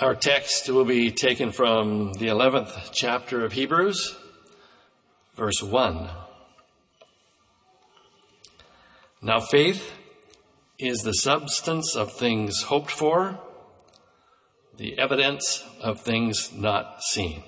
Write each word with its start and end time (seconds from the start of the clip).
Our 0.00 0.14
text 0.14 0.70
will 0.70 0.86
be 0.86 1.10
taken 1.10 1.52
from 1.52 2.14
the 2.14 2.28
11th 2.28 2.88
chapter 2.90 3.44
of 3.44 3.52
Hebrews, 3.52 4.16
verse 5.36 5.62
1. 5.62 6.08
Now 9.20 9.40
faith 9.40 9.92
is 10.78 11.00
the 11.00 11.12
substance 11.12 11.94
of 11.96 12.14
things 12.14 12.62
hoped 12.62 12.90
for, 12.90 13.40
the 14.78 14.98
evidence 14.98 15.62
of 15.82 16.00
things 16.00 16.50
not 16.50 17.02
seen. 17.02 17.42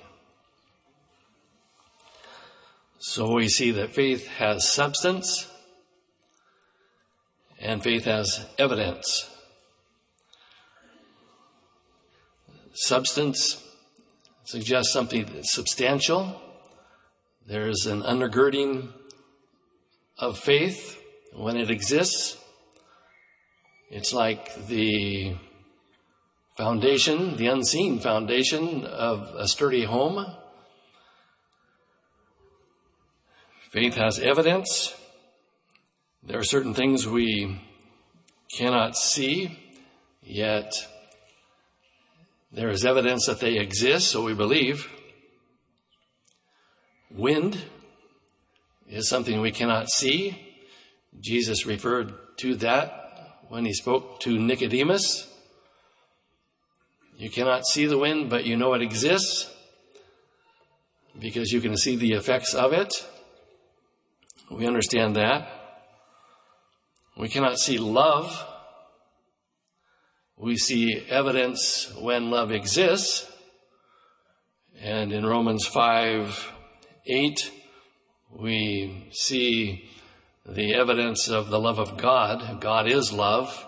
So 2.99 3.33
we 3.33 3.49
see 3.49 3.71
that 3.71 3.95
faith 3.95 4.27
has 4.27 4.71
substance 4.71 5.49
and 7.59 7.81
faith 7.81 8.05
has 8.05 8.45
evidence. 8.59 9.32
Substance 12.75 13.63
suggests 14.45 14.91
something 14.91 15.43
substantial. 15.43 16.41
There's 17.45 17.85
an 17.85 18.01
undergirding 18.01 18.91
of 20.17 20.39
faith 20.39 20.99
when 21.33 21.55
it 21.55 21.69
exists. 21.69 22.35
It's 23.91 24.11
like 24.11 24.65
the 24.65 25.35
foundation, 26.57 27.37
the 27.37 27.47
unseen 27.47 27.99
foundation 27.99 28.85
of 28.85 29.35
a 29.35 29.47
sturdy 29.47 29.85
home. 29.85 30.25
Faith 33.69 33.93
has 33.93 34.17
evidence. 34.17 34.95
There 36.23 36.39
are 36.39 36.43
certain 36.43 36.73
things 36.73 37.07
we 37.07 37.61
cannot 38.57 38.95
see, 38.95 39.59
yet 40.23 40.73
there 42.53 42.69
is 42.69 42.85
evidence 42.85 43.25
that 43.25 43.39
they 43.39 43.57
exist, 43.57 44.09
so 44.09 44.23
we 44.23 44.35
believe. 44.35 44.87
Wind 47.09 47.57
is 48.87 49.09
something 49.09 49.41
we 49.41 49.51
cannot 49.51 49.89
see. 49.89 50.39
Jesus 51.19 51.65
referred 51.65 52.13
to 52.37 52.55
that 52.57 53.39
when 53.49 53.65
he 53.65 53.73
spoke 53.73 54.19
to 54.21 54.37
Nicodemus. 54.37 55.27
You 57.17 57.31
cannot 57.31 57.65
see 57.65 57.87
the 57.87 57.97
wind, 57.97 58.29
but 58.29 58.45
you 58.45 58.55
know 58.55 58.73
it 58.73 58.81
exists 58.83 59.51
because 61.19 61.51
you 61.51 61.61
can 61.61 61.75
see 61.75 61.95
the 61.95 62.11
effects 62.13 62.53
of 62.53 62.71
it. 62.73 62.93
We 64.51 64.67
understand 64.67 65.15
that. 65.15 65.47
We 67.17 67.29
cannot 67.29 67.57
see 67.57 67.79
love. 67.79 68.52
We 70.43 70.57
see 70.57 71.05
evidence 71.07 71.89
when 71.97 72.29
love 72.29 72.51
exists. 72.51 73.31
And 74.81 75.13
in 75.13 75.25
Romans 75.25 75.65
5 75.65 76.51
8, 77.05 77.51
we 78.29 79.07
see 79.13 79.89
the 80.45 80.73
evidence 80.73 81.29
of 81.29 81.49
the 81.49 81.61
love 81.61 81.79
of 81.79 81.95
God. 81.95 82.59
God 82.59 82.89
is 82.89 83.13
love. 83.13 83.65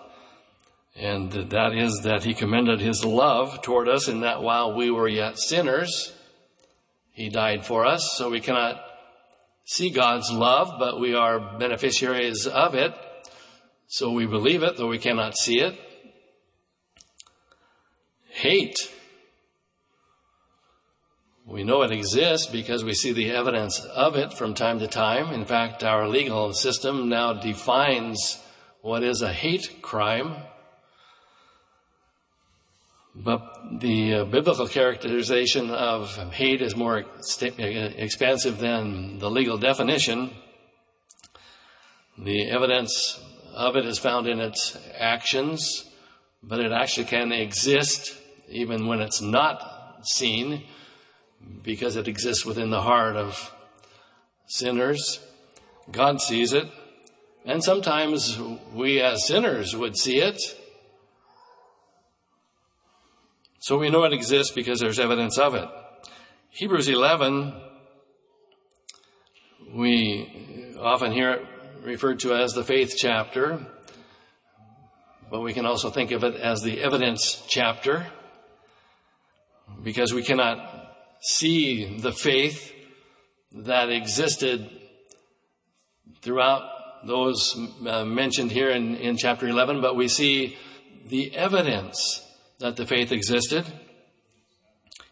And 0.94 1.32
that 1.32 1.72
is 1.72 2.02
that 2.02 2.24
He 2.24 2.34
commended 2.34 2.82
His 2.82 3.02
love 3.02 3.62
toward 3.62 3.88
us 3.88 4.06
in 4.06 4.20
that 4.20 4.42
while 4.42 4.76
we 4.76 4.90
were 4.90 5.08
yet 5.08 5.38
sinners, 5.38 6.12
He 7.10 7.30
died 7.30 7.64
for 7.64 7.86
us. 7.86 8.12
So 8.18 8.28
we 8.28 8.42
cannot 8.42 8.84
see 9.64 9.88
God's 9.88 10.30
love, 10.30 10.78
but 10.78 11.00
we 11.00 11.14
are 11.14 11.58
beneficiaries 11.58 12.46
of 12.46 12.74
it. 12.74 12.94
So 13.86 14.10
we 14.10 14.26
believe 14.26 14.62
it, 14.62 14.76
though 14.76 14.88
we 14.88 14.98
cannot 14.98 15.38
see 15.38 15.60
it. 15.60 15.80
Hate. 18.36 18.76
We 21.46 21.64
know 21.64 21.80
it 21.80 21.90
exists 21.90 22.46
because 22.46 22.84
we 22.84 22.92
see 22.92 23.10
the 23.12 23.30
evidence 23.30 23.80
of 23.80 24.14
it 24.14 24.34
from 24.34 24.52
time 24.52 24.78
to 24.80 24.86
time. 24.86 25.32
In 25.32 25.46
fact, 25.46 25.82
our 25.82 26.06
legal 26.06 26.52
system 26.52 27.08
now 27.08 27.32
defines 27.32 28.38
what 28.82 29.02
is 29.02 29.22
a 29.22 29.32
hate 29.32 29.80
crime. 29.80 30.36
But 33.14 33.40
the 33.80 34.16
uh, 34.16 34.24
biblical 34.26 34.68
characterization 34.68 35.70
of 35.70 36.14
hate 36.30 36.60
is 36.60 36.76
more 36.76 37.06
expansive 37.26 38.58
than 38.58 39.18
the 39.18 39.30
legal 39.30 39.56
definition. 39.56 40.30
The 42.18 42.50
evidence 42.50 43.18
of 43.54 43.76
it 43.76 43.86
is 43.86 43.98
found 43.98 44.26
in 44.26 44.40
its 44.40 44.76
actions, 44.98 45.86
but 46.42 46.60
it 46.60 46.70
actually 46.70 47.06
can 47.06 47.32
exist 47.32 48.14
even 48.48 48.86
when 48.86 49.00
it's 49.00 49.20
not 49.20 50.06
seen 50.06 50.64
because 51.62 51.96
it 51.96 52.08
exists 52.08 52.44
within 52.44 52.70
the 52.70 52.82
heart 52.82 53.16
of 53.16 53.52
sinners. 54.46 55.20
God 55.90 56.20
sees 56.20 56.52
it. 56.52 56.68
And 57.44 57.62
sometimes 57.62 58.38
we 58.72 59.00
as 59.00 59.26
sinners 59.26 59.76
would 59.76 59.96
see 59.96 60.18
it. 60.18 60.40
So 63.60 63.78
we 63.78 63.90
know 63.90 64.04
it 64.04 64.12
exists 64.12 64.52
because 64.52 64.80
there's 64.80 64.98
evidence 64.98 65.38
of 65.38 65.54
it. 65.54 65.68
Hebrews 66.50 66.88
11, 66.88 67.52
we 69.72 70.74
often 70.80 71.12
hear 71.12 71.32
it 71.32 71.46
referred 71.82 72.20
to 72.20 72.34
as 72.34 72.52
the 72.52 72.64
faith 72.64 72.94
chapter, 72.96 73.64
but 75.30 75.40
we 75.40 75.52
can 75.52 75.66
also 75.66 75.90
think 75.90 76.12
of 76.12 76.24
it 76.24 76.34
as 76.36 76.62
the 76.62 76.80
evidence 76.80 77.44
chapter 77.48 78.06
because 79.86 80.12
we 80.12 80.24
cannot 80.24 80.58
see 81.20 81.96
the 82.00 82.10
faith 82.10 82.72
that 83.52 83.88
existed 83.88 84.68
throughout 86.22 87.06
those 87.06 87.56
uh, 87.86 88.04
mentioned 88.04 88.50
here 88.50 88.70
in, 88.70 88.96
in 88.96 89.16
chapter 89.16 89.46
11, 89.46 89.80
but 89.80 89.94
we 89.94 90.08
see 90.08 90.56
the 91.08 91.32
evidence 91.36 92.20
that 92.58 92.74
the 92.74 92.84
faith 92.84 93.12
existed. 93.12 93.64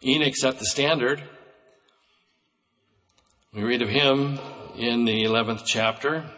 Enoch 0.04 0.34
set 0.34 0.58
the 0.58 0.66
standard. 0.66 1.22
We 3.52 3.62
read 3.62 3.80
of 3.80 3.88
him 3.88 4.40
in 4.76 5.04
the 5.04 5.22
11th 5.22 5.62
chapter. 5.64 6.28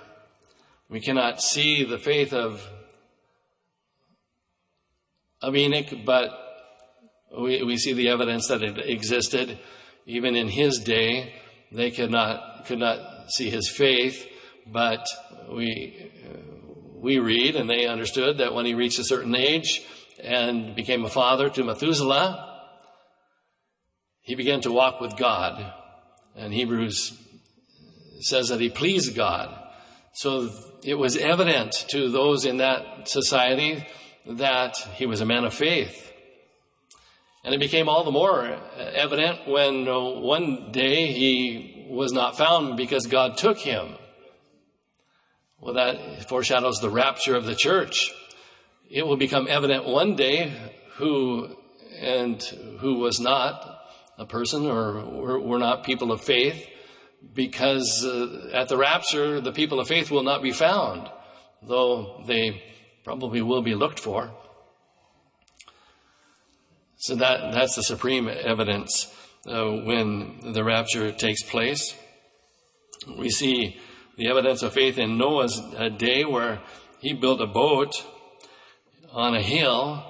We 0.91 1.01
cannot 1.01 1.41
see 1.41 1.85
the 1.85 1.99
faith 1.99 2.35
of, 2.35 2.69
of 5.41 5.57
Enoch, 5.57 6.05
but 6.05 6.43
we, 7.37 7.63
we 7.63 7.77
see 7.77 7.93
the 7.93 8.09
evidence 8.09 8.49
that 8.49 8.63
it 8.63 8.79
existed. 8.79 9.59
Even 10.07 10.37
in 10.37 10.49
his 10.49 10.79
day, 10.79 11.35
they 11.73 11.91
could 11.91 12.11
not, 12.11 12.67
could 12.67 12.79
not 12.79 13.31
see 13.31 13.51
his 13.51 13.69
faith, 13.69 14.27
but 14.67 15.07
we, 15.51 16.13
we 16.97 17.19
read 17.19 17.57
and 17.57 17.69
they 17.69 17.87
understood 17.87 18.39
that 18.39 18.55
when 18.55 18.67
he 18.67 18.75
reached 18.75 18.99
a 18.99 19.05
certain 19.05 19.35
age 19.35 19.83
and 20.23 20.75
became 20.75 21.05
a 21.05 21.11
father 21.11 21.51
to 21.51 21.65
Methuselah, 21.65 22.43
he 24.23 24.35
began 24.35 24.61
to 24.63 24.73
walk 24.73 25.01
with 25.01 25.17
God. 25.17 25.73
And 26.35 26.53
Hebrews 26.53 27.17
says 28.21 28.49
that 28.49 28.61
he 28.61 28.69
pleased 28.69 29.15
God. 29.15 29.55
So 30.15 30.51
it 30.83 30.95
was 30.95 31.17
evident 31.17 31.73
to 31.91 32.11
those 32.11 32.45
in 32.45 32.59
that 32.59 33.09
society 33.09 33.87
that 34.27 34.77
he 34.95 35.07
was 35.07 35.21
a 35.21 35.27
man 35.27 35.45
of 35.45 35.55
faith. 35.55 36.06
And 37.47 37.55
it 37.55 37.59
became 37.59 37.89
all 37.89 38.03
the 38.03 38.11
more 38.11 38.59
evident 38.77 39.47
when 39.47 39.87
one 39.87 40.73
day 40.73 41.07
he 41.12 41.87
was 41.89 42.12
not 42.12 42.37
found 42.37 42.77
because 42.77 43.07
God 43.07 43.39
took 43.39 43.57
him. 43.57 43.95
Well, 45.61 45.75
that 45.75 46.29
foreshadows 46.29 46.81
the 46.81 46.91
rapture 46.91 47.37
of 47.37 47.47
the 47.47 47.55
church. 47.55 48.12
It 48.91 49.07
will 49.07 49.17
become 49.17 49.47
evident 49.49 49.87
one 49.87 50.16
day 50.16 50.53
who 50.97 51.57
and 52.01 52.43
who 52.81 52.98
was 52.98 53.21
not 53.21 53.81
a 54.19 54.27
person 54.27 54.66
or 54.66 55.39
were 55.39 55.60
not 55.60 55.84
people 55.84 56.10
of 56.10 56.22
faith 56.22 56.66
because 57.33 58.04
uh, 58.04 58.51
at 58.54 58.69
the 58.69 58.77
rapture, 58.77 59.41
the 59.41 59.53
people 59.53 59.78
of 59.78 59.87
faith 59.87 60.10
will 60.10 60.25
not 60.25 60.43
be 60.43 60.51
found, 60.51 61.09
though 61.63 62.25
they 62.27 62.60
probably 63.04 63.41
will 63.41 63.63
be 63.63 63.77
looked 63.77 64.01
for. 64.01 64.33
So 67.07 67.15
that, 67.15 67.53
that's 67.53 67.77
the 67.77 67.85
supreme 67.85 68.29
evidence 68.29 69.15
uh, 69.47 69.63
when 69.63 70.53
the 70.53 70.65
rapture 70.65 71.13
takes 71.13 71.41
place. 71.45 71.95
We 73.17 73.31
see 73.31 73.77
the 74.17 74.27
evidence 74.27 74.65
of 74.65 74.73
faith 74.73 74.99
in 74.99 75.17
Noah's 75.17 75.57
uh, 75.57 75.89
day 75.89 76.25
where 76.25 76.59
he 76.99 77.13
built 77.13 77.41
a 77.41 77.47
boat 77.47 77.95
on 79.13 79.37
a 79.37 79.41
hill 79.41 80.03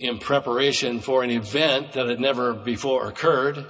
in 0.00 0.18
preparation 0.18 0.98
for 0.98 1.22
an 1.22 1.30
event 1.30 1.92
that 1.92 2.08
had 2.08 2.18
never 2.18 2.54
before 2.54 3.06
occurred 3.06 3.64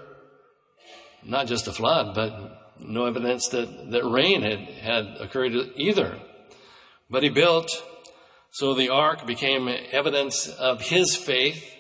not 1.22 1.46
just 1.46 1.68
a 1.68 1.72
flood, 1.72 2.14
but 2.14 2.78
no 2.78 3.04
evidence 3.04 3.48
that, 3.48 3.90
that 3.90 4.06
rain 4.06 4.40
had, 4.40 4.60
had 4.60 5.04
occurred 5.20 5.52
either. 5.76 6.18
But 7.10 7.22
he 7.22 7.28
built, 7.28 7.70
so 8.50 8.72
the 8.72 8.88
ark 8.88 9.26
became 9.26 9.68
evidence 9.92 10.48
of 10.48 10.80
his 10.80 11.14
faith. 11.14 11.76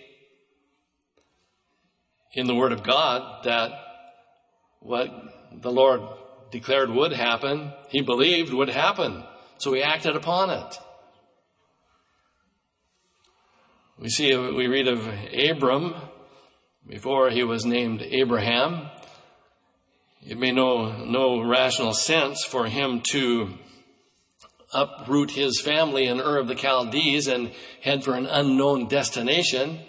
In 2.32 2.46
the 2.46 2.54
Word 2.54 2.72
of 2.72 2.82
God 2.82 3.44
that 3.44 3.72
what 4.80 5.10
the 5.52 5.70
Lord 5.70 6.00
declared 6.50 6.90
would 6.90 7.12
happen, 7.12 7.72
he 7.88 8.02
believed 8.02 8.52
would 8.52 8.70
happen. 8.70 9.24
So 9.58 9.72
he 9.72 9.82
acted 9.82 10.16
upon 10.16 10.50
it. 10.50 10.78
We 13.98 14.08
see, 14.08 14.34
we 14.34 14.66
read 14.66 14.88
of 14.88 15.06
Abram 15.50 15.94
before 16.88 17.28
he 17.30 17.44
was 17.44 17.66
named 17.66 18.00
Abraham. 18.00 18.88
It 20.26 20.38
made 20.38 20.54
no, 20.54 21.04
no 21.04 21.42
rational 21.42 21.92
sense 21.92 22.44
for 22.44 22.66
him 22.66 23.02
to 23.10 23.58
uproot 24.72 25.32
his 25.32 25.60
family 25.60 26.06
in 26.06 26.20
Ur 26.20 26.38
of 26.38 26.48
the 26.48 26.54
Chaldees 26.54 27.26
and 27.26 27.52
head 27.82 28.04
for 28.04 28.14
an 28.14 28.26
unknown 28.26 28.88
destination. 28.88 29.80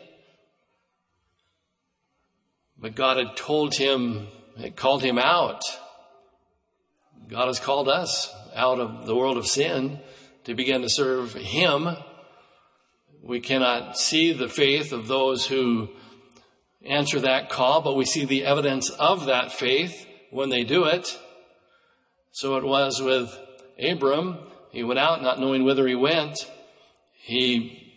But 2.81 2.95
God 2.95 3.17
had 3.17 3.37
told 3.37 3.75
him, 3.75 4.27
had 4.57 4.75
called 4.75 5.03
him 5.03 5.19
out. 5.19 5.63
God 7.29 7.47
has 7.47 7.59
called 7.59 7.87
us 7.87 8.33
out 8.53 8.79
of 8.79 9.05
the 9.05 9.15
world 9.15 9.37
of 9.37 9.47
sin 9.47 9.99
to 10.43 10.55
begin 10.55 10.81
to 10.81 10.89
serve 10.89 11.33
Him. 11.33 11.95
We 13.21 13.39
cannot 13.39 13.97
see 13.97 14.33
the 14.33 14.49
faith 14.49 14.91
of 14.91 15.07
those 15.07 15.45
who 15.45 15.89
answer 16.83 17.19
that 17.21 17.49
call, 17.49 17.81
but 17.81 17.95
we 17.95 18.05
see 18.05 18.25
the 18.25 18.43
evidence 18.43 18.89
of 18.89 19.27
that 19.27 19.53
faith 19.53 20.05
when 20.31 20.49
they 20.49 20.63
do 20.63 20.85
it. 20.85 21.17
So 22.31 22.57
it 22.57 22.63
was 22.63 23.01
with 23.01 23.37
Abram. 23.81 24.39
He 24.71 24.83
went 24.83 24.99
out 24.99 25.21
not 25.21 25.39
knowing 25.39 25.63
whither 25.63 25.87
he 25.87 25.95
went. 25.95 26.49
He 27.13 27.90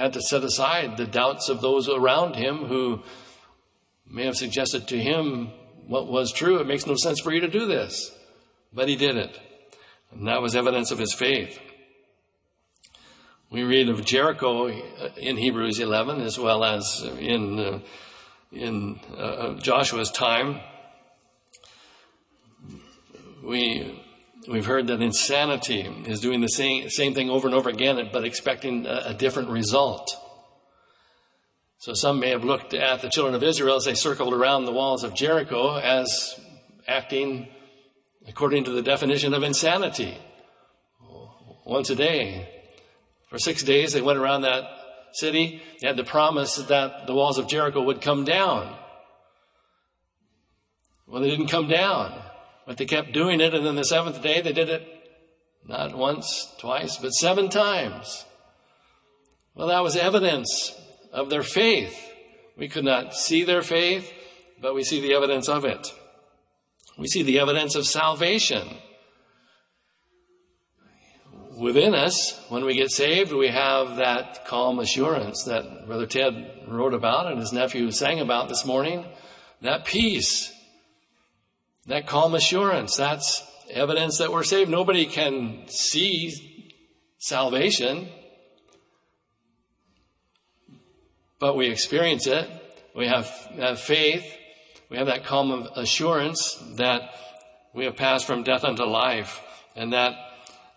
had 0.00 0.14
to 0.14 0.22
set 0.22 0.42
aside 0.42 0.96
the 0.96 1.06
doubts 1.06 1.50
of 1.50 1.60
those 1.60 1.86
around 1.86 2.34
him 2.34 2.64
who 2.64 3.02
may 4.08 4.24
have 4.24 4.34
suggested 4.34 4.88
to 4.88 4.98
him 4.98 5.50
what 5.86 6.06
was 6.06 6.32
true. 6.32 6.58
It 6.58 6.66
makes 6.66 6.86
no 6.86 6.94
sense 6.96 7.20
for 7.20 7.30
you 7.30 7.40
to 7.42 7.48
do 7.48 7.66
this. 7.66 8.10
But 8.72 8.88
he 8.88 8.96
did 8.96 9.18
it. 9.18 9.38
And 10.10 10.26
that 10.26 10.40
was 10.40 10.56
evidence 10.56 10.90
of 10.90 10.98
his 10.98 11.12
faith. 11.12 11.60
We 13.50 13.62
read 13.62 13.90
of 13.90 14.02
Jericho 14.06 14.68
in 15.18 15.36
Hebrews 15.36 15.78
11 15.78 16.22
as 16.22 16.38
well 16.38 16.64
as 16.64 17.02
in, 17.18 17.58
uh, 17.58 17.78
in 18.52 19.00
uh, 19.18 19.54
Joshua's 19.58 20.10
time. 20.10 20.60
We, 23.44 24.02
we've 24.50 24.66
heard 24.66 24.88
that 24.88 25.00
insanity 25.00 25.82
is 26.06 26.20
doing 26.20 26.40
the 26.40 26.48
same, 26.48 26.90
same 26.90 27.14
thing 27.14 27.30
over 27.30 27.46
and 27.46 27.54
over 27.54 27.70
again, 27.70 28.10
but 28.12 28.24
expecting 28.24 28.84
a, 28.84 29.02
a 29.06 29.14
different 29.14 29.48
result. 29.48 30.10
So 31.78 31.94
some 31.94 32.20
may 32.20 32.30
have 32.30 32.44
looked 32.44 32.74
at 32.74 33.00
the 33.00 33.08
children 33.08 33.34
of 33.34 33.42
Israel 33.42 33.76
as 33.76 33.84
they 33.84 33.94
circled 33.94 34.34
around 34.34 34.64
the 34.64 34.72
walls 34.72 35.04
of 35.04 35.14
Jericho 35.14 35.76
as 35.76 36.38
acting 36.86 37.48
according 38.26 38.64
to 38.64 38.72
the 38.72 38.82
definition 38.82 39.32
of 39.32 39.42
insanity. 39.42 40.18
Once 41.64 41.88
a 41.88 41.94
day. 41.94 42.48
For 43.28 43.38
six 43.38 43.62
days 43.62 43.92
they 43.92 44.02
went 44.02 44.18
around 44.18 44.42
that 44.42 44.64
city. 45.12 45.62
They 45.80 45.86
had 45.86 45.96
the 45.96 46.04
promise 46.04 46.56
that 46.56 47.06
the 47.06 47.14
walls 47.14 47.38
of 47.38 47.46
Jericho 47.46 47.82
would 47.82 48.02
come 48.02 48.24
down. 48.24 48.76
Well, 51.06 51.22
they 51.22 51.30
didn't 51.30 51.48
come 51.48 51.68
down, 51.68 52.20
but 52.66 52.76
they 52.76 52.86
kept 52.86 53.12
doing 53.12 53.40
it. 53.40 53.54
And 53.54 53.64
then 53.64 53.76
the 53.76 53.84
seventh 53.84 54.22
day 54.22 54.40
they 54.40 54.52
did 54.52 54.68
it 54.68 54.86
not 55.66 55.94
once, 55.94 56.52
twice, 56.58 56.96
but 56.96 57.10
seven 57.10 57.48
times. 57.48 58.24
Well, 59.54 59.68
that 59.68 59.82
was 59.82 59.96
evidence 59.96 60.74
of 61.12 61.30
their 61.30 61.42
faith. 61.42 61.96
We 62.56 62.68
could 62.68 62.84
not 62.84 63.14
see 63.14 63.44
their 63.44 63.62
faith, 63.62 64.12
but 64.60 64.74
we 64.74 64.84
see 64.84 65.00
the 65.00 65.14
evidence 65.14 65.48
of 65.48 65.64
it. 65.64 65.92
We 66.98 67.08
see 67.08 67.22
the 67.22 67.38
evidence 67.38 67.74
of 67.74 67.86
salvation. 67.86 68.68
Within 71.58 71.94
us, 71.94 72.38
when 72.48 72.64
we 72.64 72.74
get 72.74 72.90
saved, 72.90 73.32
we 73.32 73.48
have 73.48 73.96
that 73.96 74.46
calm 74.46 74.78
assurance 74.78 75.44
that 75.44 75.86
Brother 75.86 76.06
Ted 76.06 76.64
wrote 76.66 76.94
about 76.94 77.30
and 77.30 77.38
his 77.38 77.52
nephew 77.52 77.90
sang 77.90 78.20
about 78.20 78.48
this 78.48 78.64
morning. 78.64 79.04
That 79.60 79.84
peace, 79.84 80.52
that 81.90 82.06
calm 82.06 82.34
assurance, 82.34 82.96
that's 82.96 83.42
evidence 83.68 84.18
that 84.18 84.32
we're 84.32 84.42
saved. 84.42 84.70
Nobody 84.70 85.06
can 85.06 85.68
see 85.68 86.32
salvation. 87.18 88.08
but 91.40 91.56
we 91.56 91.68
experience 91.68 92.28
it. 92.28 92.48
We 92.94 93.08
have, 93.08 93.26
have 93.56 93.80
faith. 93.80 94.24
We 94.90 94.98
have 94.98 95.06
that 95.06 95.24
calm 95.24 95.68
assurance 95.74 96.54
that 96.76 97.14
we 97.74 97.86
have 97.86 97.96
passed 97.96 98.26
from 98.26 98.44
death 98.44 98.62
unto 98.62 98.84
life. 98.84 99.40
And 99.74 99.92
that 99.94 100.14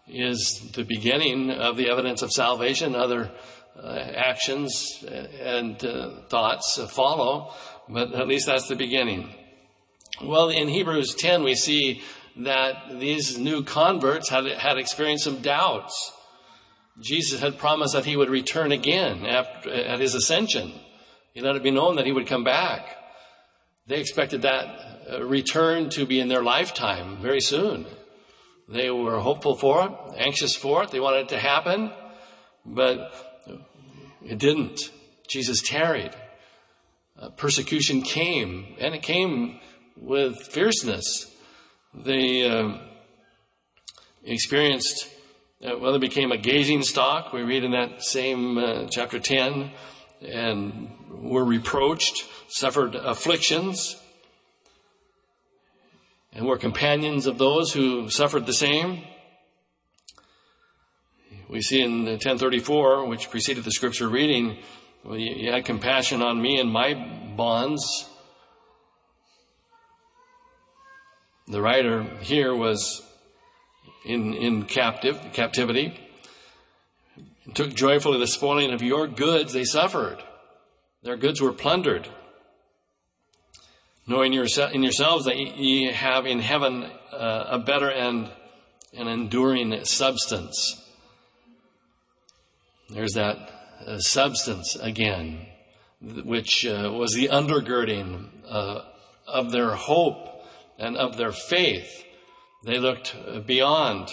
is 0.08 0.72
the 0.74 0.84
beginning 0.84 1.52
of 1.52 1.78
the 1.78 1.90
evidence 1.90 2.22
of 2.22 2.32
salvation. 2.32 2.96
Other 2.96 3.30
uh, 3.78 3.88
actions 3.88 5.04
and 5.42 5.84
uh, 5.84 6.10
thoughts 6.30 6.80
follow, 6.90 7.54
but 7.90 8.14
at 8.14 8.28
least 8.28 8.46
that's 8.46 8.68
the 8.68 8.76
beginning. 8.76 9.34
Well, 10.22 10.50
in 10.50 10.68
Hebrews 10.68 11.16
10, 11.16 11.44
we 11.44 11.56
see 11.56 12.02
that 12.38 13.00
these 13.00 13.38
new 13.38 13.64
converts 13.64 14.30
had, 14.30 14.46
had 14.46 14.78
experienced 14.78 15.24
some 15.24 15.42
doubts. 15.42 16.12
Jesus 17.02 17.42
had 17.42 17.58
promised 17.58 17.94
that 17.94 18.06
he 18.06 18.16
would 18.16 18.30
return 18.30 18.72
again 18.72 19.26
after, 19.26 19.72
at 19.72 20.00
his 20.00 20.14
ascension. 20.14 20.74
He 21.34 21.42
let 21.42 21.56
it 21.56 21.64
be 21.64 21.72
known 21.72 21.96
that 21.96 22.06
he 22.06 22.12
would 22.12 22.28
come 22.28 22.44
back. 22.44 22.96
They 23.88 24.00
expected 24.00 24.44
that 24.44 25.04
uh, 25.12 25.24
return 25.24 25.90
to 25.92 26.06
be 26.06 26.20
in 26.20 26.28
their 26.28 26.44
lifetime 26.44 27.18
very 27.18 27.42
soon. 27.42 27.86
They 28.70 28.90
were 28.90 29.20
hopeful 29.20 29.56
for 29.56 29.86
it, 29.86 29.92
anxious 30.18 30.56
for 30.56 30.84
it. 30.84 30.92
They 30.92 31.00
wanted 31.00 31.22
it 31.22 31.30
to 31.30 31.40
happen, 31.40 31.92
but 32.66 33.12
it 34.24 34.38
didn't. 34.38 34.92
Jesus 35.28 35.62
tarried. 35.62 36.12
Uh, 37.20 37.30
persecution 37.30 38.02
came, 38.04 38.76
and 38.80 38.96
it 38.96 39.02
came 39.02 39.60
with 39.96 40.38
fierceness. 40.52 41.32
They 41.94 42.50
uh, 42.50 42.78
experienced 44.24 45.10
uh, 45.64 45.78
well, 45.80 45.96
it 45.96 46.00
became 46.00 46.34
a 46.34 46.38
gazing 46.38 46.84
stock. 46.84 47.32
We 47.32 47.42
read 47.42 47.64
in 47.64 47.72
that 47.72 48.04
same 48.04 48.58
uh, 48.58 48.88
chapter 48.92 49.18
10, 49.18 49.72
and 50.22 50.90
were 51.10 51.46
reproached, 51.46 52.26
suffered 52.50 52.96
afflictions, 52.96 53.96
and 56.34 56.46
were 56.46 56.58
companions 56.58 57.28
of 57.28 57.38
those 57.38 57.72
who 57.72 58.10
suffered 58.10 58.46
the 58.46 58.54
same. 58.54 59.04
We 61.48 61.62
see 61.62 61.82
in 61.82 62.08
1034, 62.08 63.08
which 63.08 63.30
preceded 63.30 63.64
the 63.64 63.72
scripture 63.72 64.10
reading, 64.10 64.58
well, 65.06 65.18
you 65.18 65.50
had 65.50 65.64
compassion 65.64 66.22
on 66.22 66.42
me 66.42 66.60
and 66.60 66.70
my 66.70 66.94
bonds. 67.38 68.10
The 71.48 71.62
writer 71.62 72.04
here 72.22 72.56
was 72.56 73.02
in, 74.06 74.34
in 74.34 74.64
captive, 74.64 75.20
captivity. 75.34 76.00
Took 77.54 77.74
joyfully 77.74 78.20
the 78.20 78.28
spoiling 78.28 78.72
of 78.72 78.82
your 78.82 79.08
goods 79.08 79.52
they 79.52 79.66
suffered. 79.66 80.24
Their 81.04 81.18
goods 81.18 81.42
were 81.42 81.52
plundered. 81.52 82.08
Knowing 84.08 84.34
in 84.34 84.84
yourselves 84.84 85.26
that 85.26 85.38
ye 85.38 85.92
have 85.92 86.26
in 86.26 86.40
heaven 86.40 86.90
uh, 87.12 87.46
a 87.50 87.60
better 87.60 87.90
and 87.90 88.30
an 88.94 89.08
enduring 89.08 89.84
substance. 89.86 90.82
There's 92.90 93.14
that 93.14 93.38
uh, 93.86 94.00
substance 94.00 94.76
again, 94.76 95.46
which 96.02 96.66
uh, 96.66 96.92
was 96.94 97.14
the 97.14 97.30
undergirding 97.30 98.30
uh, 98.48 98.82
of 99.28 99.52
their 99.52 99.72
hope 99.72 100.33
and 100.78 100.98
of 100.98 101.18
their 101.18 101.32
faith. 101.32 102.04
They 102.64 102.80
looked 102.80 103.16
beyond, 103.46 104.10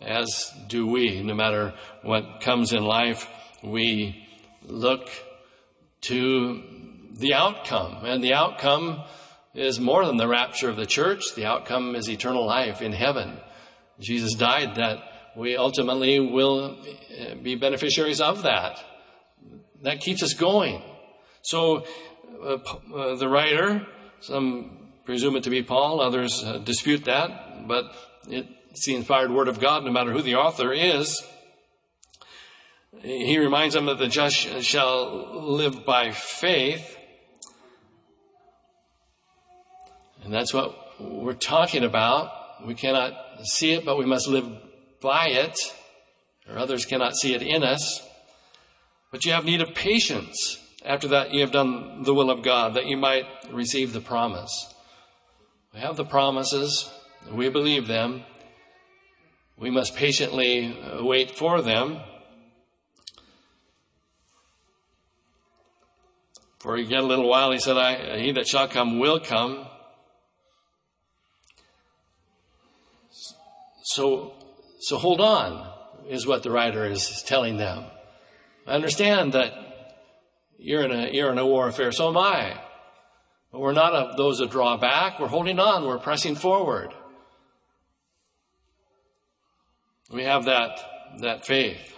as 0.00 0.52
do 0.68 0.86
we. 0.86 1.22
No 1.22 1.34
matter 1.34 1.74
what 2.02 2.40
comes 2.40 2.72
in 2.72 2.84
life, 2.84 3.26
we 3.62 4.26
look 4.62 5.08
to 6.02 6.62
the 7.12 7.34
outcome. 7.34 8.04
And 8.04 8.22
the 8.22 8.34
outcome 8.34 9.02
is 9.54 9.80
more 9.80 10.06
than 10.06 10.16
the 10.16 10.28
rapture 10.28 10.70
of 10.70 10.76
the 10.76 10.86
church. 10.86 11.34
The 11.34 11.46
outcome 11.46 11.96
is 11.96 12.08
eternal 12.08 12.46
life 12.46 12.80
in 12.80 12.92
heaven. 12.92 13.38
Jesus 13.98 14.34
died 14.34 14.76
that 14.76 14.98
we 15.36 15.56
ultimately 15.56 16.20
will 16.20 16.76
be 17.42 17.56
beneficiaries 17.56 18.20
of 18.20 18.42
that. 18.42 18.78
That 19.82 20.00
keeps 20.00 20.22
us 20.22 20.34
going. 20.34 20.82
So, 21.42 21.84
uh, 22.42 22.58
uh, 22.94 23.16
the 23.16 23.28
writer, 23.28 23.86
some 24.20 24.77
presume 25.08 25.36
it 25.36 25.44
to 25.44 25.48
be 25.48 25.62
Paul. 25.62 26.02
Others 26.02 26.44
uh, 26.44 26.58
dispute 26.58 27.06
that, 27.06 27.66
but 27.66 27.94
it's 28.28 28.84
the 28.84 28.94
inspired 28.94 29.30
word 29.30 29.48
of 29.48 29.58
God, 29.58 29.82
no 29.82 29.90
matter 29.90 30.12
who 30.12 30.20
the 30.20 30.34
author 30.34 30.70
is. 30.70 31.26
He 33.00 33.38
reminds 33.38 33.72
them 33.72 33.86
that 33.86 33.96
the 33.96 34.08
just 34.08 34.36
shall 34.36 35.50
live 35.50 35.86
by 35.86 36.10
faith. 36.10 36.98
And 40.24 40.30
that's 40.30 40.52
what 40.52 40.76
we're 41.00 41.32
talking 41.32 41.84
about. 41.84 42.66
We 42.66 42.74
cannot 42.74 43.14
see 43.44 43.72
it, 43.72 43.86
but 43.86 43.96
we 43.96 44.04
must 44.04 44.28
live 44.28 44.46
by 45.00 45.28
it, 45.28 45.58
or 46.50 46.58
others 46.58 46.84
cannot 46.84 47.16
see 47.16 47.34
it 47.34 47.40
in 47.40 47.62
us. 47.62 48.06
But 49.10 49.24
you 49.24 49.32
have 49.32 49.46
need 49.46 49.62
of 49.62 49.74
patience 49.74 50.58
after 50.84 51.08
that 51.08 51.32
you 51.32 51.40
have 51.40 51.50
done 51.50 52.02
the 52.02 52.12
will 52.12 52.30
of 52.30 52.42
God, 52.42 52.74
that 52.74 52.84
you 52.84 52.98
might 52.98 53.24
receive 53.50 53.94
the 53.94 54.02
promise. 54.02 54.74
We 55.78 55.84
have 55.84 55.96
the 55.96 56.04
promises, 56.04 56.90
we 57.30 57.50
believe 57.50 57.86
them. 57.86 58.24
We 59.56 59.70
must 59.70 59.94
patiently 59.94 60.76
uh, 60.76 61.04
wait 61.04 61.30
for 61.30 61.62
them. 61.62 62.00
For 66.58 66.76
yet 66.76 67.04
a 67.04 67.06
little 67.06 67.28
while, 67.28 67.52
he 67.52 67.60
said, 67.60 67.76
I, 67.76 68.18
He 68.18 68.32
that 68.32 68.48
shall 68.48 68.66
come 68.66 68.98
will 68.98 69.20
come. 69.20 69.68
So, 73.84 74.32
so 74.80 74.98
hold 74.98 75.20
on, 75.20 75.64
is 76.08 76.26
what 76.26 76.42
the 76.42 76.50
writer 76.50 76.86
is 76.86 77.22
telling 77.24 77.56
them. 77.56 77.84
I 78.66 78.72
understand 78.72 79.34
that 79.34 79.52
you're 80.58 80.82
in 80.82 80.90
a, 80.90 81.08
you're 81.12 81.30
in 81.30 81.38
a 81.38 81.46
warfare, 81.46 81.92
so 81.92 82.08
am 82.08 82.16
I. 82.16 82.67
But 83.52 83.60
we're 83.60 83.72
not 83.72 83.94
of 83.94 84.16
those 84.16 84.38
that 84.38 84.50
draw 84.50 84.76
back. 84.76 85.18
We're 85.18 85.28
holding 85.28 85.58
on. 85.58 85.86
We're 85.86 85.98
pressing 85.98 86.34
forward. 86.34 86.92
We 90.10 90.24
have 90.24 90.44
that, 90.46 90.80
that 91.20 91.46
faith. 91.46 91.94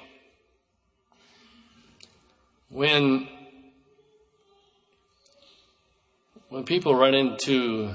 When, 2.68 3.28
when 6.48 6.64
people 6.64 6.94
run 6.94 7.14
into 7.14 7.94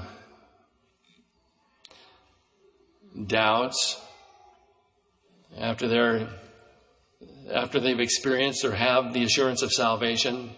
doubts 3.26 4.00
after 5.58 5.88
they're 5.88 6.28
after 7.52 7.78
they've 7.80 8.00
experienced 8.00 8.64
or 8.64 8.74
have 8.74 9.12
the 9.12 9.22
assurance 9.22 9.62
of 9.62 9.72
salvation, 9.72 10.50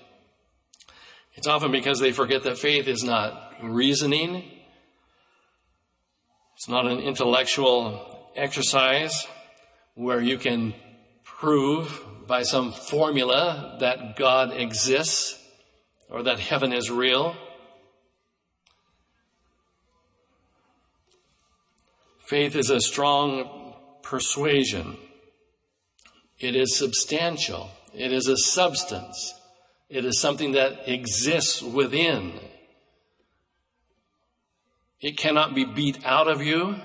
it's 1.38 1.46
often 1.46 1.70
because 1.70 2.00
they 2.00 2.10
forget 2.10 2.42
that 2.42 2.58
faith 2.58 2.88
is 2.88 3.04
not 3.04 3.54
reasoning. 3.62 4.42
It's 6.56 6.68
not 6.68 6.84
an 6.88 6.98
intellectual 6.98 8.32
exercise 8.34 9.24
where 9.94 10.20
you 10.20 10.36
can 10.36 10.74
prove 11.22 12.04
by 12.26 12.42
some 12.42 12.72
formula 12.72 13.76
that 13.78 14.16
God 14.16 14.52
exists 14.52 15.40
or 16.10 16.24
that 16.24 16.40
heaven 16.40 16.72
is 16.72 16.90
real. 16.90 17.36
Faith 22.26 22.56
is 22.56 22.68
a 22.68 22.80
strong 22.80 23.76
persuasion. 24.02 24.96
It 26.40 26.56
is 26.56 26.76
substantial. 26.76 27.70
It 27.94 28.12
is 28.12 28.26
a 28.26 28.36
substance. 28.36 29.37
It 29.88 30.04
is 30.04 30.20
something 30.20 30.52
that 30.52 30.88
exists 30.88 31.62
within. 31.62 32.38
It 35.00 35.16
cannot 35.16 35.54
be 35.54 35.64
beat 35.64 36.04
out 36.04 36.28
of 36.28 36.42
you. 36.42 36.76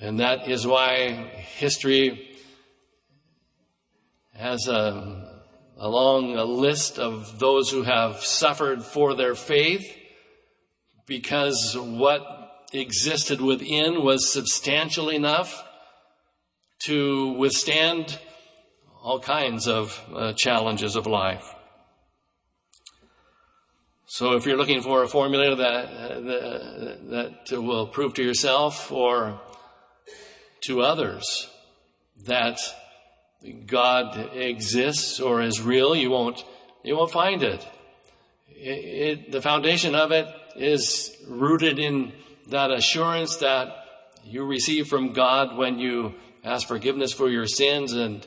And 0.00 0.20
that 0.20 0.48
is 0.48 0.66
why 0.66 1.10
history 1.58 2.30
has 4.34 4.68
a, 4.68 5.42
a 5.76 5.88
long 5.88 6.36
a 6.36 6.44
list 6.44 6.98
of 6.98 7.38
those 7.38 7.70
who 7.70 7.82
have 7.82 8.24
suffered 8.24 8.82
for 8.82 9.14
their 9.14 9.34
faith 9.34 9.86
because 11.06 11.76
what 11.76 12.66
existed 12.72 13.42
within 13.42 14.02
was 14.02 14.32
substantial 14.32 15.10
enough 15.10 15.62
to 16.78 17.32
withstand 17.32 18.18
all 19.02 19.20
kinds 19.20 19.66
of 19.66 20.00
uh, 20.14 20.32
challenges 20.34 20.96
of 20.96 21.06
life. 21.06 21.54
So 24.06 24.32
if 24.32 24.44
you're 24.44 24.56
looking 24.56 24.82
for 24.82 25.04
a 25.04 25.08
formula 25.08 25.54
that, 25.56 25.84
uh, 25.84 26.20
that 27.10 27.62
will 27.62 27.86
prove 27.86 28.14
to 28.14 28.24
yourself 28.24 28.90
or 28.90 29.40
to 30.62 30.80
others 30.80 31.48
that 32.26 32.58
God 33.66 34.34
exists 34.34 35.20
or 35.20 35.40
is 35.40 35.60
real, 35.60 35.94
you 35.94 36.10
won't, 36.10 36.44
you 36.82 36.96
won't 36.96 37.12
find 37.12 37.42
it. 37.42 37.66
It, 38.48 38.68
it. 38.68 39.32
The 39.32 39.40
foundation 39.40 39.94
of 39.94 40.12
it 40.12 40.26
is 40.56 41.16
rooted 41.26 41.78
in 41.78 42.12
that 42.48 42.70
assurance 42.70 43.36
that 43.36 43.76
you 44.24 44.44
receive 44.44 44.88
from 44.88 45.12
God 45.12 45.56
when 45.56 45.78
you 45.78 46.14
ask 46.44 46.66
forgiveness 46.66 47.12
for 47.12 47.30
your 47.30 47.46
sins, 47.46 47.92
and 47.92 48.26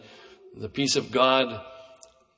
the 0.56 0.70
peace 0.70 0.96
of 0.96 1.12
God 1.12 1.62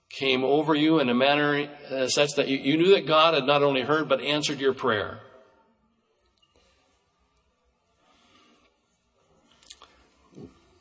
came 0.09 0.43
over 0.43 0.73
you 0.73 0.99
in 0.99 1.09
a 1.09 1.13
manner 1.13 1.69
uh, 1.91 2.07
such 2.07 2.35
that 2.35 2.47
you, 2.47 2.57
you 2.57 2.77
knew 2.77 2.95
that 2.95 3.05
God 3.05 3.33
had 3.33 3.45
not 3.45 3.63
only 3.63 3.81
heard 3.81 4.07
but 4.07 4.21
answered 4.21 4.59
your 4.59 4.73
prayer. 4.73 5.19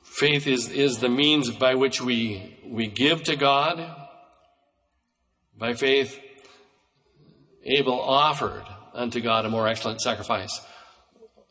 Faith 0.02 0.46
is, 0.46 0.70
is 0.70 0.98
the 0.98 1.08
means 1.08 1.50
by 1.50 1.74
which 1.74 2.00
we, 2.00 2.56
we 2.64 2.86
give 2.86 3.24
to 3.24 3.34
God. 3.34 3.84
By 5.58 5.74
faith, 5.74 6.20
Abel 7.64 8.00
offered 8.00 8.64
unto 8.92 9.20
God 9.20 9.44
a 9.44 9.50
more 9.50 9.66
excellent 9.66 10.00
sacrifice. 10.00 10.60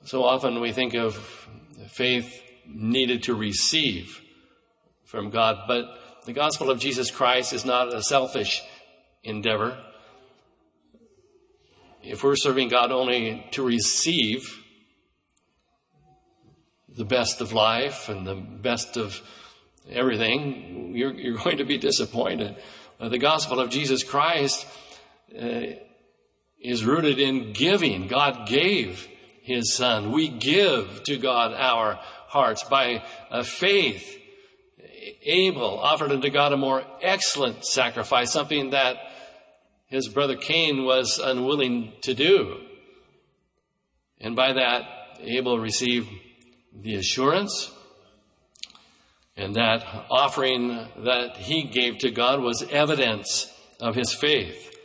So 0.05 0.23
often 0.23 0.61
we 0.61 0.71
think 0.71 0.93
of 0.93 1.15
faith 1.89 2.41
needed 2.65 3.23
to 3.23 3.35
receive 3.35 4.22
from 5.13 5.29
God. 5.29 5.65
But 5.67 5.85
the 6.25 6.33
gospel 6.33 6.71
of 6.71 6.79
Jesus 6.79 7.11
Christ 7.11 7.53
is 7.53 7.65
not 7.65 7.93
a 7.93 8.01
selfish 8.01 8.63
endeavor. 9.23 9.77
If 12.01 12.23
we're 12.23 12.35
serving 12.35 12.69
God 12.69 12.91
only 12.91 13.45
to 13.51 13.63
receive 13.63 14.41
the 16.89 17.05
best 17.05 17.41
of 17.41 17.53
life 17.53 18.09
and 18.09 18.25
the 18.25 18.33
best 18.33 18.97
of 18.97 19.21
everything, 19.87 20.95
you're, 20.95 21.13
you're 21.13 21.37
going 21.37 21.57
to 21.57 21.63
be 21.63 21.77
disappointed. 21.77 22.55
Uh, 22.99 23.09
the 23.09 23.19
gospel 23.19 23.59
of 23.59 23.69
Jesus 23.69 24.03
Christ 24.03 24.65
uh, 25.39 25.61
is 26.59 26.83
rooted 26.83 27.19
in 27.19 27.53
giving. 27.53 28.07
God 28.07 28.47
gave 28.47 29.07
his 29.43 29.75
son. 29.75 30.11
We 30.11 30.27
give 30.27 31.03
to 31.03 31.17
God 31.17 31.53
our 31.53 31.99
hearts 32.29 32.63
by 32.63 33.03
uh, 33.29 33.43
faith. 33.43 34.21
Abel 35.23 35.79
offered 35.79 36.11
unto 36.11 36.29
God 36.29 36.53
a 36.53 36.57
more 36.57 36.83
excellent 37.01 37.65
sacrifice, 37.65 38.31
something 38.31 38.71
that 38.71 38.97
his 39.87 40.07
brother 40.07 40.35
Cain 40.35 40.85
was 40.85 41.19
unwilling 41.23 41.93
to 42.01 42.13
do. 42.13 42.59
And 44.19 44.35
by 44.35 44.53
that, 44.53 44.83
Abel 45.21 45.59
received 45.59 46.09
the 46.73 46.95
assurance, 46.95 47.71
and 49.37 49.55
that 49.55 49.85
offering 50.09 50.87
that 50.97 51.37
he 51.37 51.63
gave 51.63 51.99
to 51.99 52.11
God 52.11 52.41
was 52.41 52.63
evidence 52.71 53.51
of 53.79 53.95
his 53.95 54.13
faith. 54.13 54.75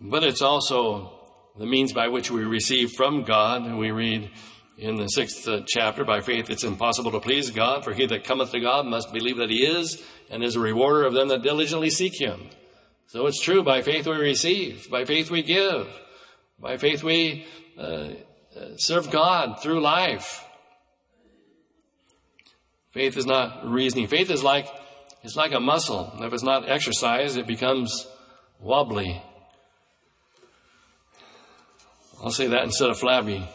But 0.00 0.24
it's 0.24 0.42
also 0.42 1.12
the 1.58 1.66
means 1.66 1.92
by 1.92 2.08
which 2.08 2.30
we 2.30 2.44
receive 2.44 2.92
from 2.92 3.22
God. 3.22 3.72
We 3.74 3.90
read 3.90 4.30
in 4.76 4.96
the 4.96 5.06
sixth 5.06 5.46
uh, 5.46 5.60
chapter, 5.66 6.04
by 6.04 6.20
faith 6.20 6.50
it's 6.50 6.64
impossible 6.64 7.12
to 7.12 7.20
please 7.20 7.50
God, 7.50 7.84
for 7.84 7.92
he 7.92 8.06
that 8.06 8.24
cometh 8.24 8.50
to 8.52 8.60
God 8.60 8.86
must 8.86 9.12
believe 9.12 9.36
that 9.36 9.50
he 9.50 9.64
is, 9.64 10.02
and 10.30 10.42
is 10.42 10.56
a 10.56 10.60
rewarder 10.60 11.04
of 11.04 11.14
them 11.14 11.28
that 11.28 11.42
diligently 11.42 11.90
seek 11.90 12.20
him. 12.20 12.48
So 13.06 13.26
it's 13.26 13.40
true, 13.40 13.62
by 13.62 13.82
faith 13.82 14.06
we 14.06 14.16
receive, 14.16 14.90
by 14.90 15.04
faith 15.04 15.30
we 15.30 15.42
give, 15.42 15.88
by 16.58 16.76
faith 16.78 17.04
we 17.04 17.46
uh, 17.78 17.82
uh 17.82 18.76
serve 18.76 19.10
God 19.10 19.60
through 19.62 19.80
life. 19.80 20.44
Faith 22.90 23.16
is 23.16 23.26
not 23.26 23.68
reasoning. 23.68 24.06
Faith 24.06 24.30
is 24.30 24.44
like, 24.44 24.68
it's 25.22 25.36
like 25.36 25.52
a 25.52 25.60
muscle. 25.60 26.12
If 26.20 26.32
it's 26.32 26.44
not 26.44 26.68
exercised, 26.68 27.36
it 27.36 27.46
becomes 27.46 28.06
wobbly. 28.60 29.20
I'll 32.22 32.30
say 32.30 32.46
that 32.46 32.62
instead 32.62 32.90
of 32.90 32.98
flabby. 32.98 33.48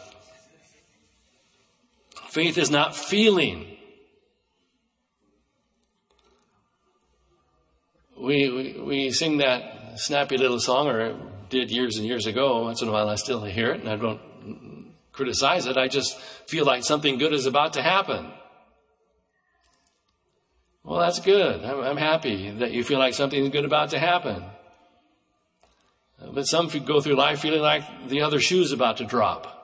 Faith 2.30 2.58
is 2.58 2.70
not 2.70 2.94
feeling. 2.94 3.66
We, 8.16 8.48
we, 8.48 8.80
we 8.80 9.10
sing 9.10 9.38
that 9.38 9.98
snappy 9.98 10.38
little 10.38 10.60
song, 10.60 10.86
or 10.86 11.18
did 11.48 11.72
years 11.72 11.96
and 11.96 12.06
years 12.06 12.26
ago. 12.26 12.62
Once 12.62 12.82
in 12.82 12.88
a 12.88 12.92
while 12.92 13.08
I 13.08 13.16
still 13.16 13.42
hear 13.42 13.72
it, 13.72 13.80
and 13.80 13.88
I 13.88 13.96
don't 13.96 14.92
criticize 15.10 15.66
it. 15.66 15.76
I 15.76 15.88
just 15.88 16.16
feel 16.46 16.64
like 16.64 16.84
something 16.84 17.18
good 17.18 17.32
is 17.32 17.46
about 17.46 17.72
to 17.72 17.82
happen. 17.82 18.30
Well, 20.84 21.00
that's 21.00 21.18
good. 21.18 21.64
I'm, 21.64 21.80
I'm 21.80 21.96
happy 21.96 22.52
that 22.52 22.70
you 22.70 22.84
feel 22.84 23.00
like 23.00 23.14
something 23.14 23.50
good 23.50 23.64
about 23.64 23.90
to 23.90 23.98
happen. 23.98 24.44
But 26.32 26.44
some 26.44 26.68
go 26.68 27.00
through 27.00 27.16
life 27.16 27.40
feeling 27.40 27.60
like 27.60 28.08
the 28.08 28.22
other 28.22 28.38
shoe's 28.38 28.70
about 28.70 28.98
to 28.98 29.04
drop. 29.04 29.59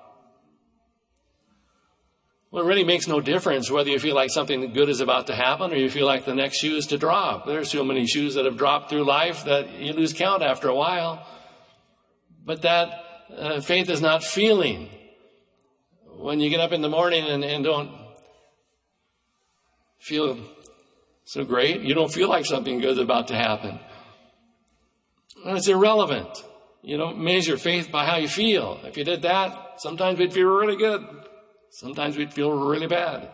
Well, 2.50 2.64
it 2.64 2.68
really 2.68 2.84
makes 2.84 3.08
no 3.08 3.20
difference 3.20 3.70
whether 3.70 3.90
you 3.90 3.98
feel 3.98 4.14
like 4.14 4.30
something 4.30 4.72
good 4.72 4.88
is 4.88 5.00
about 5.00 5.26
to 5.26 5.34
happen 5.34 5.72
or 5.72 5.76
you 5.76 5.90
feel 5.90 6.06
like 6.06 6.24
the 6.24 6.34
next 6.34 6.58
shoe 6.58 6.76
is 6.76 6.86
to 6.88 6.98
drop. 6.98 7.44
There's 7.44 7.70
so 7.70 7.84
many 7.84 8.06
shoes 8.06 8.34
that 8.34 8.44
have 8.44 8.56
dropped 8.56 8.88
through 8.88 9.04
life 9.04 9.44
that 9.44 9.78
you 9.78 9.92
lose 9.92 10.12
count 10.12 10.42
after 10.42 10.68
a 10.68 10.74
while. 10.74 11.26
But 12.44 12.62
that 12.62 13.02
uh, 13.36 13.60
faith 13.60 13.90
is 13.90 14.00
not 14.00 14.22
feeling. 14.22 14.88
When 16.18 16.38
you 16.38 16.48
get 16.48 16.60
up 16.60 16.72
in 16.72 16.82
the 16.82 16.88
morning 16.88 17.24
and, 17.24 17.44
and 17.44 17.64
don't 17.64 17.90
feel 19.98 20.38
so 21.24 21.44
great, 21.44 21.80
you 21.80 21.94
don't 21.94 22.12
feel 22.12 22.28
like 22.28 22.46
something 22.46 22.78
good 22.78 22.92
is 22.92 22.98
about 22.98 23.28
to 23.28 23.34
happen. 23.34 23.80
And 25.44 25.56
it's 25.56 25.68
irrelevant. 25.68 26.28
You 26.82 26.96
don't 26.96 27.18
measure 27.18 27.56
faith 27.56 27.90
by 27.90 28.06
how 28.06 28.16
you 28.18 28.28
feel. 28.28 28.80
If 28.84 28.96
you 28.96 29.02
did 29.02 29.22
that, 29.22 29.80
sometimes 29.80 30.20
we'd 30.20 30.32
feel 30.32 30.46
really 30.46 30.76
good. 30.76 31.04
Sometimes 31.76 32.16
we'd 32.16 32.32
feel 32.32 32.52
really 32.52 32.86
bad. 32.86 33.28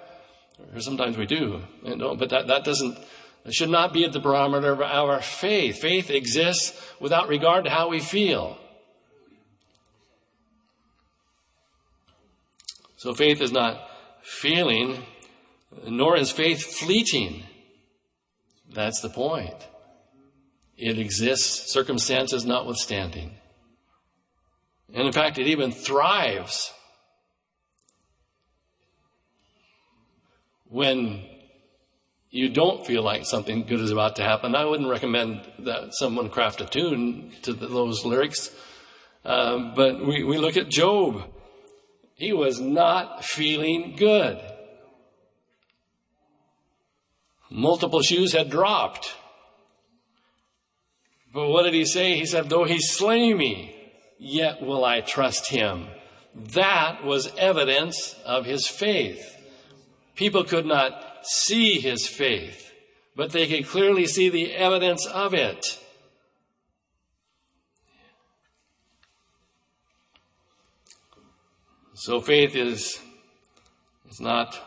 Or 0.75 0.80
sometimes 0.80 1.16
we 1.16 1.26
do. 1.26 1.62
You 1.84 1.94
know, 1.94 2.16
but 2.16 2.30
that, 2.30 2.49
that 2.49 2.64
doesn't, 2.64 2.99
it 3.44 3.54
should 3.54 3.70
not 3.70 3.92
be 3.92 4.04
at 4.04 4.12
the 4.12 4.18
barometer 4.18 4.72
of 4.72 4.80
our 4.80 5.22
faith. 5.22 5.78
Faith 5.78 6.11
exists 6.11 6.72
without 6.99 7.28
regard 7.28 7.62
to 7.66 7.70
how 7.70 7.88
we 7.88 8.00
feel. 8.00 8.58
So 12.96 13.14
faith 13.14 13.40
is 13.40 13.52
not 13.52 13.80
feeling, 14.25 15.04
nor 15.87 16.16
is 16.16 16.32
faith 16.32 16.64
fleeting. 16.64 17.44
That's 18.72 19.00
the 19.02 19.11
point. 19.11 19.68
It 20.76 20.99
exists, 20.99 21.72
circumstances 21.72 22.44
notwithstanding. 22.44 23.37
And 24.92 25.06
in 25.06 25.12
fact, 25.12 25.38
it 25.38 25.46
even 25.46 25.70
thrives 25.70 26.72
when 30.72 31.22
you 32.30 32.48
don't 32.48 32.86
feel 32.86 33.02
like 33.02 33.26
something 33.26 33.64
good 33.64 33.80
is 33.80 33.90
about 33.90 34.16
to 34.16 34.22
happen. 34.22 34.54
I 34.54 34.64
wouldn't 34.64 34.88
recommend 34.88 35.42
that 35.60 35.90
someone 35.92 36.30
craft 36.30 36.62
a 36.62 36.66
tune 36.66 37.30
to 37.42 37.52
the, 37.52 37.66
those 37.66 38.06
lyrics. 38.06 38.50
Um, 39.22 39.74
but 39.76 40.04
we, 40.04 40.24
we 40.24 40.38
look 40.38 40.56
at 40.56 40.70
Job. 40.70 41.24
He 42.14 42.32
was 42.32 42.58
not 42.58 43.22
feeling 43.22 43.96
good. 43.98 44.40
Multiple 47.50 48.00
shoes 48.00 48.32
had 48.32 48.48
dropped. 48.48 49.14
But 51.34 51.48
what 51.48 51.64
did 51.64 51.74
he 51.74 51.84
say? 51.84 52.16
He 52.16 52.24
said, 52.24 52.48
though 52.48 52.64
he 52.64 52.80
slay 52.80 53.34
me, 53.34 53.76
yet 54.18 54.62
will 54.62 54.86
I 54.86 55.02
trust 55.02 55.50
him. 55.50 55.88
That 56.34 57.04
was 57.04 57.30
evidence 57.36 58.16
of 58.24 58.46
his 58.46 58.66
faith. 58.66 59.36
People 60.14 60.45
could 60.45 60.66
not 60.66 61.26
see 61.26 61.81
his 61.81 62.07
faith, 62.07 62.73
but 63.16 63.31
they 63.31 63.47
could 63.47 63.66
clearly 63.66 64.07
see 64.07 64.28
the 64.28 64.52
evidence 64.52 65.07
of 65.07 65.35
it. 65.35 65.78
So 71.95 72.21
faith 72.21 72.57
is, 72.57 73.00
is 74.11 74.21
not 74.21 74.59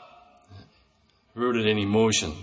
rooted 1.34 1.68
in 1.68 1.78
emotion. 1.78 2.34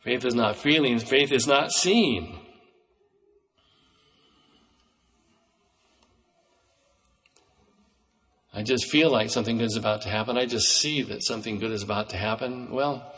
Faith 0.00 0.24
is 0.24 0.34
not 0.34 0.56
feelings. 0.56 1.04
Faith 1.04 1.30
is 1.30 1.46
not 1.46 1.70
seeing. 1.72 2.39
I 8.52 8.62
just 8.62 8.90
feel 8.90 9.10
like 9.10 9.30
something 9.30 9.58
good 9.58 9.66
is 9.66 9.76
about 9.76 10.02
to 10.02 10.08
happen. 10.08 10.36
I 10.36 10.44
just 10.44 10.66
see 10.80 11.02
that 11.02 11.22
something 11.22 11.58
good 11.58 11.70
is 11.70 11.84
about 11.84 12.10
to 12.10 12.16
happen. 12.16 12.70
Well, 12.72 13.14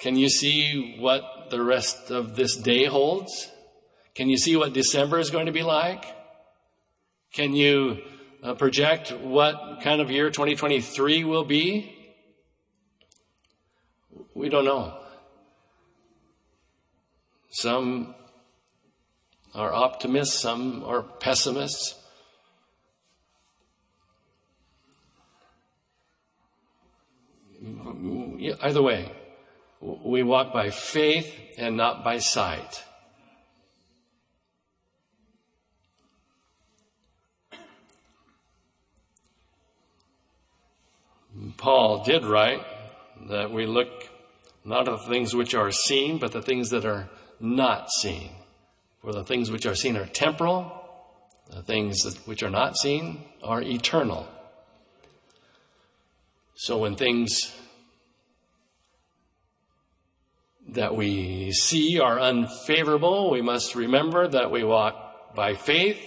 can 0.00 0.16
you 0.16 0.28
see 0.28 0.96
what 0.98 1.50
the 1.50 1.62
rest 1.62 2.10
of 2.10 2.34
this 2.34 2.56
day 2.56 2.84
holds? 2.84 3.50
Can 4.14 4.28
you 4.28 4.38
see 4.38 4.56
what 4.56 4.72
December 4.72 5.20
is 5.20 5.30
going 5.30 5.46
to 5.46 5.52
be 5.52 5.62
like? 5.62 6.04
Can 7.32 7.54
you 7.54 8.02
uh, 8.42 8.54
project 8.54 9.12
what 9.12 9.80
kind 9.82 10.00
of 10.00 10.10
year 10.10 10.30
2023 10.30 11.24
will 11.24 11.44
be? 11.44 11.92
We 14.34 14.48
don't 14.48 14.64
know. 14.64 14.98
Some 17.50 18.14
are 19.54 19.72
optimists, 19.72 20.40
some 20.40 20.82
are 20.84 21.02
pessimists. 21.02 21.94
Either 28.52 28.82
way, 28.82 29.10
we 29.80 30.22
walk 30.22 30.52
by 30.52 30.70
faith 30.70 31.32
and 31.58 31.76
not 31.76 32.04
by 32.04 32.18
sight. 32.18 32.82
Paul 41.56 42.04
did 42.04 42.24
write 42.24 42.64
that 43.28 43.50
we 43.50 43.66
look 43.66 43.88
not 44.64 44.88
at 44.88 44.98
the 44.98 45.08
things 45.08 45.34
which 45.34 45.54
are 45.54 45.70
seen, 45.70 46.18
but 46.18 46.32
the 46.32 46.42
things 46.42 46.70
that 46.70 46.84
are 46.84 47.08
not 47.38 47.90
seen. 47.90 48.30
For 49.00 49.12
the 49.12 49.24
things 49.24 49.50
which 49.50 49.66
are 49.66 49.74
seen 49.74 49.96
are 49.96 50.06
temporal, 50.06 50.72
the 51.50 51.62
things 51.62 52.04
which 52.26 52.42
are 52.42 52.50
not 52.50 52.76
seen 52.76 53.24
are 53.42 53.62
eternal. 53.62 54.26
So 56.56 56.78
when 56.78 56.96
things 56.96 57.54
that 60.70 60.96
we 60.96 61.52
see 61.52 62.00
are 62.00 62.18
unfavorable, 62.18 63.30
we 63.30 63.42
must 63.42 63.74
remember 63.74 64.26
that 64.28 64.50
we 64.50 64.64
walk 64.64 65.34
by 65.34 65.54
faith, 65.54 65.98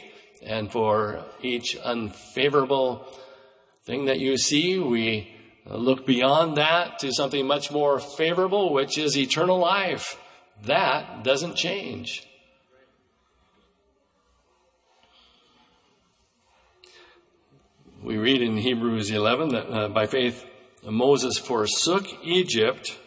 and 0.42 0.72
for 0.72 1.24
each 1.42 1.78
unfavorable 1.78 3.06
thing 3.86 4.06
that 4.06 4.20
you 4.20 4.38
see, 4.38 4.78
we 4.78 5.34
look 5.66 6.06
beyond 6.06 6.58
that 6.58 7.00
to 7.00 7.14
something 7.14 7.46
much 7.46 7.72
more 7.72 8.00
favorable, 8.00 8.74
which 8.74 8.98
is 8.98 9.18
eternal 9.18 9.60
life. 9.60 10.20
That 10.66 11.24
doesn't 11.24 11.56
change. 11.56 12.26
We 18.02 18.18
read 18.18 18.42
in 18.42 18.58
Hebrews 18.58 19.12
11 19.12 19.50
that 19.50 19.70
uh, 19.70 19.88
by 19.90 20.08
faith 20.08 20.46
Moses 20.84 21.38
forsook 21.38 22.08
Egypt, 22.24 22.98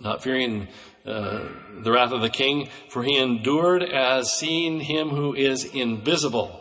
not 0.00 0.22
fearing 0.22 0.68
uh, 1.06 1.40
the 1.82 1.92
wrath 1.92 2.12
of 2.12 2.22
the 2.22 2.30
king, 2.30 2.68
for 2.88 3.02
he 3.02 3.16
endured 3.16 3.82
as 3.82 4.32
seeing 4.32 4.80
him 4.80 5.10
who 5.10 5.34
is 5.34 5.64
invisible. 5.64 6.60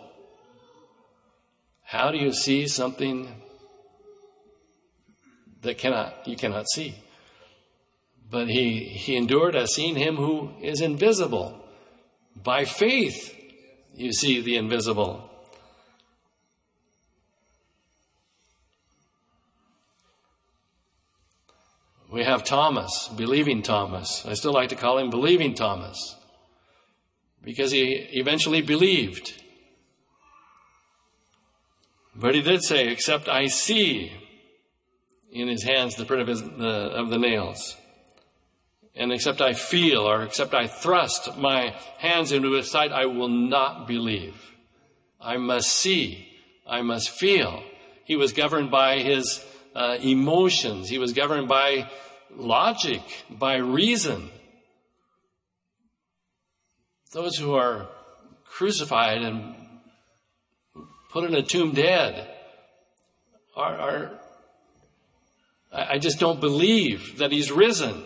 How 1.83 2.11
do 2.11 2.17
you 2.17 2.33
see 2.33 2.67
something 2.67 3.33
that 5.61 5.77
cannot 5.77 6.27
you 6.27 6.35
cannot 6.35 6.69
see? 6.69 6.95
But 8.29 8.47
he, 8.47 8.83
he 8.83 9.15
endured 9.15 9.55
as 9.55 9.73
seeing 9.73 9.95
him 9.95 10.15
who 10.15 10.51
is 10.61 10.81
invisible. 10.81 11.65
By 12.35 12.65
faith, 12.65 13.35
you 13.95 14.13
see 14.13 14.39
the 14.41 14.55
invisible. 14.55 15.28
We 22.11 22.23
have 22.23 22.43
Thomas, 22.43 23.07
believing 23.15 23.61
Thomas. 23.61 24.25
I 24.25 24.33
still 24.33 24.53
like 24.53 24.69
to 24.69 24.75
call 24.75 24.97
him 24.97 25.11
believing 25.11 25.53
Thomas 25.53 26.15
because 27.43 27.71
he 27.71 27.91
eventually 28.13 28.61
believed. 28.61 29.33
But 32.15 32.33
he 32.33 32.41
did 32.41 32.63
say, 32.63 32.87
except 32.87 33.29
I 33.29 33.45
see 33.45 34.11
in 35.31 35.47
his 35.47 35.63
hands 35.63 35.95
the 35.95 36.05
print 36.05 36.23
of, 36.23 36.27
his, 36.27 36.41
the, 36.41 36.91
of 36.95 37.09
the 37.09 37.19
nails. 37.19 37.77
And 38.95 39.13
except 39.13 39.39
I 39.39 39.53
feel 39.53 40.01
or 40.01 40.23
except 40.23 40.55
I 40.55 40.67
thrust 40.67 41.37
my 41.37 41.75
hands 41.99 42.31
into 42.31 42.53
his 42.53 42.71
side, 42.71 42.91
I 42.91 43.05
will 43.05 43.29
not 43.29 43.87
believe. 43.87 44.35
I 45.21 45.37
must 45.37 45.69
see. 45.69 46.27
I 46.67 46.81
must 46.81 47.09
feel. 47.11 47.63
He 48.03 48.15
was 48.15 48.33
governed 48.33 48.71
by 48.71 48.99
his 48.99 49.45
uh, 49.79 49.97
emotions. 50.01 50.89
He 50.89 50.97
was 50.97 51.13
governed 51.13 51.47
by 51.47 51.89
logic, 52.35 53.01
by 53.29 53.55
reason. 53.55 54.29
Those 57.13 57.37
who 57.37 57.55
are 57.55 57.87
crucified 58.43 59.21
and 59.21 59.55
put 61.11 61.23
in 61.23 61.33
a 61.33 61.41
tomb 61.41 61.71
dead 61.71 62.27
are, 63.55 63.77
are 63.77 64.19
I 65.71 65.97
just 65.97 66.19
don't 66.19 66.41
believe 66.41 67.19
that 67.19 67.31
he's 67.31 67.49
risen. 67.49 68.03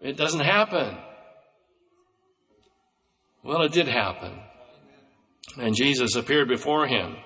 It 0.00 0.16
doesn't 0.16 0.40
happen. 0.40 0.96
Well, 3.42 3.62
it 3.62 3.72
did 3.72 3.86
happen. 3.86 4.32
And 5.58 5.74
Jesus 5.74 6.16
appeared 6.16 6.48
before 6.48 6.86
him 6.86 7.16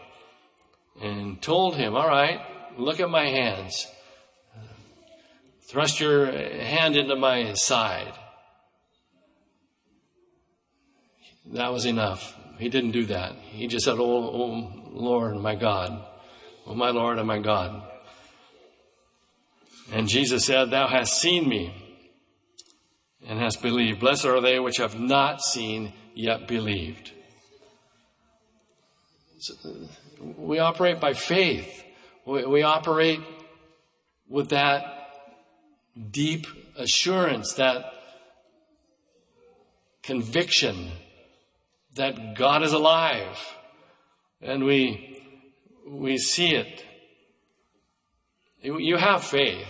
and 1.00 1.40
told 1.40 1.76
him, 1.76 1.94
All 1.94 2.08
right, 2.08 2.40
look 2.76 3.00
at 3.00 3.10
my 3.10 3.26
hands. 3.26 3.86
Thrust 5.68 6.00
your 6.00 6.26
hand 6.30 6.96
into 6.96 7.16
my 7.16 7.54
side. 7.54 8.12
That 11.52 11.72
was 11.72 11.86
enough. 11.86 12.36
He 12.58 12.68
didn't 12.68 12.92
do 12.92 13.06
that. 13.06 13.32
He 13.34 13.66
just 13.66 13.84
said, 13.84 13.98
Oh, 13.98 14.00
oh 14.00 14.72
Lord, 14.90 15.36
my 15.36 15.54
God. 15.54 16.04
Oh, 16.66 16.74
my 16.74 16.90
Lord 16.90 17.18
and 17.18 17.28
my 17.28 17.38
God. 17.38 17.82
And 19.92 20.08
Jesus 20.08 20.44
said, 20.44 20.70
Thou 20.70 20.88
hast 20.88 21.20
seen 21.20 21.48
me 21.48 21.74
and 23.26 23.38
hast 23.38 23.62
believed. 23.62 24.00
Blessed 24.00 24.24
are 24.24 24.40
they 24.40 24.58
which 24.58 24.78
have 24.78 24.98
not 24.98 25.42
seen 25.42 25.92
yet 26.14 26.48
believed. 26.48 27.12
So 29.38 29.54
uh, 29.64 30.24
we 30.38 30.58
operate 30.58 31.00
by 31.00 31.12
faith. 31.12 31.84
We, 32.26 32.44
we 32.44 32.62
operate 32.62 33.20
with 34.28 34.50
that 34.50 35.10
deep 36.10 36.46
assurance, 36.76 37.54
that 37.54 37.92
conviction 40.02 40.90
that 41.94 42.34
God 42.36 42.62
is 42.62 42.72
alive. 42.72 43.38
And 44.42 44.64
we, 44.64 45.22
we 45.88 46.18
see 46.18 46.54
it. 46.54 46.84
You 48.60 48.96
have 48.96 49.22
faith. 49.22 49.66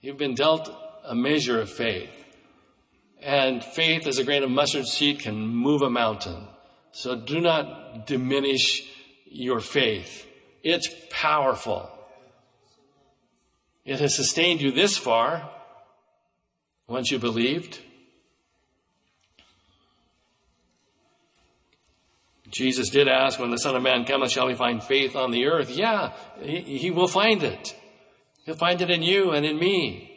You've 0.00 0.16
been 0.16 0.34
dealt 0.34 0.70
a 1.04 1.14
measure 1.14 1.60
of 1.60 1.68
faith. 1.68 2.10
And 3.20 3.62
faith 3.62 4.06
as 4.06 4.18
a 4.18 4.24
grain 4.24 4.42
of 4.42 4.50
mustard 4.50 4.86
seed 4.86 5.20
can 5.20 5.46
move 5.46 5.82
a 5.82 5.90
mountain. 5.90 6.46
So 6.92 7.16
do 7.16 7.40
not 7.40 8.06
diminish 8.06 8.88
your 9.26 9.60
faith. 9.60 10.26
It's 10.62 10.88
powerful. 11.10 11.90
It 13.84 13.98
has 14.00 14.14
sustained 14.14 14.60
you 14.60 14.70
this 14.70 14.96
far 14.96 15.50
once 16.86 17.10
you 17.10 17.18
believed. 17.18 17.80
Jesus 22.48 22.90
did 22.90 23.08
ask, 23.08 23.40
when 23.40 23.50
the 23.50 23.56
Son 23.56 23.74
of 23.74 23.82
Man 23.82 24.04
cometh, 24.04 24.30
shall 24.30 24.46
he 24.46 24.54
find 24.54 24.82
faith 24.82 25.16
on 25.16 25.30
the 25.30 25.46
earth? 25.46 25.70
Yeah, 25.70 26.12
he, 26.40 26.78
he 26.78 26.90
will 26.90 27.08
find 27.08 27.42
it. 27.42 27.74
He'll 28.44 28.56
find 28.56 28.80
it 28.82 28.90
in 28.90 29.02
you 29.02 29.30
and 29.30 29.46
in 29.46 29.58
me. 29.58 30.10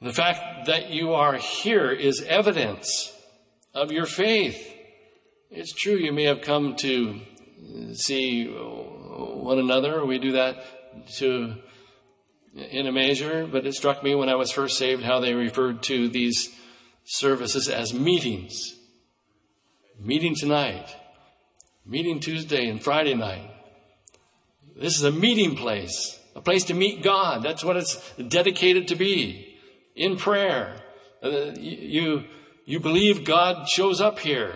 The 0.00 0.12
fact 0.12 0.66
that 0.66 0.90
you 0.90 1.12
are 1.12 1.34
here 1.34 1.90
is 1.90 2.24
evidence 2.26 3.12
of 3.74 3.92
your 3.92 4.06
faith. 4.06 4.74
It's 5.50 5.72
true, 5.72 5.96
you 5.96 6.12
may 6.12 6.24
have 6.24 6.40
come 6.40 6.74
to 6.76 7.20
see 7.94 8.46
one 8.46 9.58
another. 9.58 10.04
We 10.04 10.18
do 10.18 10.32
that 10.32 10.64
to, 11.18 11.54
in 12.54 12.86
a 12.86 12.92
measure, 12.92 13.46
but 13.46 13.66
it 13.66 13.74
struck 13.74 14.02
me 14.02 14.14
when 14.14 14.28
I 14.28 14.34
was 14.34 14.50
first 14.50 14.78
saved 14.78 15.02
how 15.02 15.20
they 15.20 15.34
referred 15.34 15.82
to 15.84 16.08
these 16.08 16.50
services 17.04 17.68
as 17.68 17.92
meetings. 17.92 18.78
Meeting 19.98 20.34
tonight, 20.34 20.96
meeting 21.86 22.20
Tuesday 22.20 22.68
and 22.68 22.82
Friday 22.82 23.14
night. 23.14 23.50
This 24.76 24.96
is 24.96 25.04
a 25.04 25.12
meeting 25.12 25.54
place, 25.54 26.18
a 26.34 26.40
place 26.40 26.64
to 26.64 26.74
meet 26.74 27.02
God. 27.02 27.42
That's 27.42 27.62
what 27.62 27.76
it's 27.76 27.96
dedicated 28.14 28.88
to 28.88 28.96
be. 28.96 29.58
In 29.94 30.16
prayer. 30.16 30.76
Uh, 31.22 31.52
you, 31.56 32.24
you 32.64 32.80
believe 32.80 33.24
God 33.24 33.68
shows 33.68 34.00
up 34.00 34.18
here. 34.18 34.54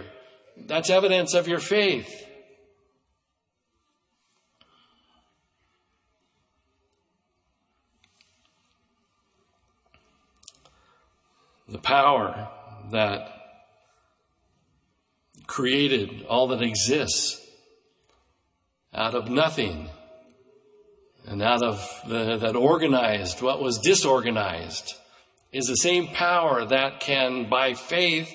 That's 0.57 0.91
evidence 0.91 1.35
of 1.35 1.47
your 1.47 1.61
faith. 1.61 2.26
The 11.69 11.79
power 11.79 12.49
that 12.93 13.29
created 15.47 16.25
all 16.29 16.49
that 16.49 16.63
exists 16.63 17.41
out 18.95 19.15
of 19.15 19.29
nothing 19.29 19.89
and 21.27 21.43
out 21.43 21.63
of 21.63 22.01
the, 22.09 22.37
that 22.37 22.55
organized 22.55 23.43
what 23.43 23.61
was 23.61 23.79
disorganized 23.79 24.95
is 25.53 25.67
the 25.67 25.75
same 25.75 26.07
power 26.09 26.65
that 26.65 27.01
can, 27.01 27.49
by 27.49 27.75
faith, 27.75 28.33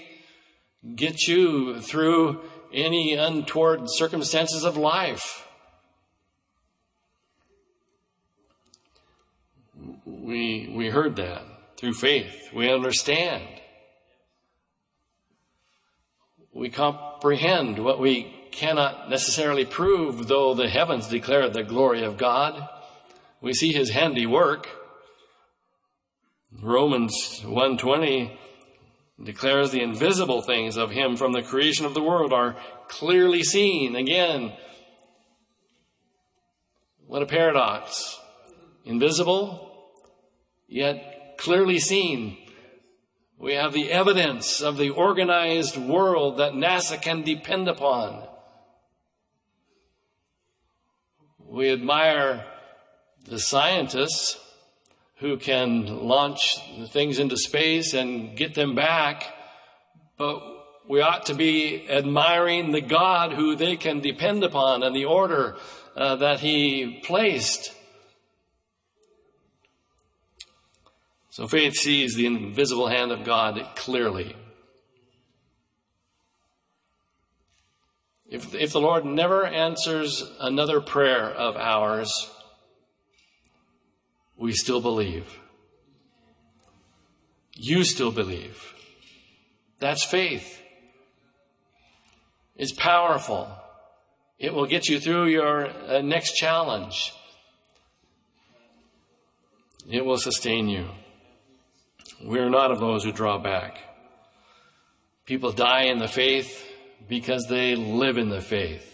get 0.95 1.27
you 1.27 1.79
through 1.79 2.41
any 2.73 3.13
untoward 3.13 3.81
circumstances 3.85 4.65
of 4.65 4.75
life. 4.75 5.47
We, 10.05 10.73
we 10.75 10.89
heard 10.89 11.15
that 11.15 11.43
through 11.81 11.93
faith. 11.93 12.49
We 12.53 12.71
understand. 12.71 13.43
We 16.53 16.69
comprehend 16.69 17.83
what 17.83 17.99
we 17.99 18.35
cannot 18.51 19.09
necessarily 19.09 19.65
prove, 19.65 20.27
though 20.27 20.53
the 20.53 20.69
heavens 20.69 21.07
declare 21.07 21.49
the 21.49 21.63
glory 21.63 22.03
of 22.03 22.17
God. 22.17 22.69
We 23.41 23.53
see 23.53 23.73
his 23.73 23.89
handiwork. 23.89 24.69
Romans 26.61 27.41
120 27.43 28.39
declares 29.23 29.71
the 29.71 29.81
invisible 29.81 30.43
things 30.43 30.77
of 30.77 30.91
him 30.91 31.17
from 31.17 31.31
the 31.31 31.41
creation 31.41 31.87
of 31.87 31.95
the 31.95 32.03
world 32.03 32.31
are 32.31 32.57
clearly 32.89 33.41
seen. 33.41 33.95
Again, 33.95 34.53
what 37.07 37.23
a 37.23 37.25
paradox. 37.25 38.19
Invisible, 38.85 39.89
yet 40.67 41.10
clearly 41.41 41.79
seen. 41.79 42.37
We 43.39 43.55
have 43.55 43.73
the 43.73 43.91
evidence 43.91 44.61
of 44.61 44.77
the 44.77 44.91
organized 44.91 45.75
world 45.75 46.37
that 46.37 46.53
NASA 46.53 47.01
can 47.01 47.23
depend 47.23 47.67
upon. 47.67 48.27
We 51.39 51.71
admire 51.71 52.45
the 53.27 53.39
scientists 53.39 54.39
who 55.17 55.37
can 55.37 55.87
launch 56.07 56.59
things 56.91 57.17
into 57.17 57.37
space 57.37 57.95
and 57.95 58.37
get 58.37 58.53
them 58.53 58.75
back, 58.75 59.23
but 60.17 60.43
we 60.87 61.01
ought 61.01 61.25
to 61.25 61.33
be 61.33 61.89
admiring 61.89 62.71
the 62.71 62.81
God 62.81 63.33
who 63.33 63.55
they 63.55 63.77
can 63.77 63.99
depend 63.99 64.43
upon 64.43 64.83
and 64.83 64.95
the 64.95 65.05
order 65.05 65.57
uh, 65.95 66.17
that 66.17 66.39
He 66.39 67.01
placed. 67.03 67.73
So 71.31 71.47
faith 71.47 71.75
sees 71.75 72.15
the 72.15 72.25
invisible 72.25 72.89
hand 72.89 73.13
of 73.13 73.23
God 73.23 73.65
clearly. 73.75 74.35
If, 78.29 78.53
if 78.53 78.73
the 78.73 78.81
Lord 78.81 79.05
never 79.05 79.45
answers 79.45 80.23
another 80.41 80.81
prayer 80.81 81.29
of 81.29 81.55
ours, 81.55 82.29
we 84.37 84.51
still 84.51 84.81
believe. 84.81 85.39
You 87.55 87.85
still 87.85 88.11
believe. 88.11 88.73
That's 89.79 90.03
faith. 90.03 90.61
It's 92.57 92.73
powerful. 92.73 93.49
It 94.37 94.53
will 94.53 94.65
get 94.65 94.89
you 94.89 94.99
through 94.99 95.27
your 95.27 95.69
uh, 95.87 96.01
next 96.01 96.33
challenge. 96.33 97.13
It 99.89 100.03
will 100.03 100.17
sustain 100.17 100.67
you. 100.67 100.89
We 102.23 102.39
are 102.39 102.49
not 102.49 102.71
of 102.71 102.79
those 102.79 103.03
who 103.03 103.11
draw 103.11 103.39
back. 103.39 103.79
People 105.25 105.51
die 105.51 105.85
in 105.85 105.97
the 105.97 106.07
faith 106.07 106.67
because 107.07 107.47
they 107.49 107.75
live 107.75 108.17
in 108.17 108.29
the 108.29 108.41
faith. 108.41 108.87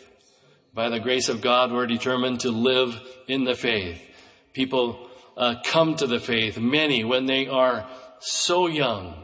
By 0.73 0.89
the 0.89 0.99
grace 0.99 1.27
of 1.27 1.41
God, 1.41 1.71
we're 1.71 1.87
determined 1.87 2.41
to 2.41 2.51
live 2.51 2.99
in 3.27 3.43
the 3.43 3.55
faith. 3.55 4.01
People 4.53 5.09
uh, 5.35 5.55
come 5.65 5.95
to 5.95 6.07
the 6.07 6.19
faith, 6.19 6.57
many 6.57 7.03
when 7.03 7.25
they 7.25 7.47
are 7.47 7.87
so 8.19 8.67
young. 8.67 9.23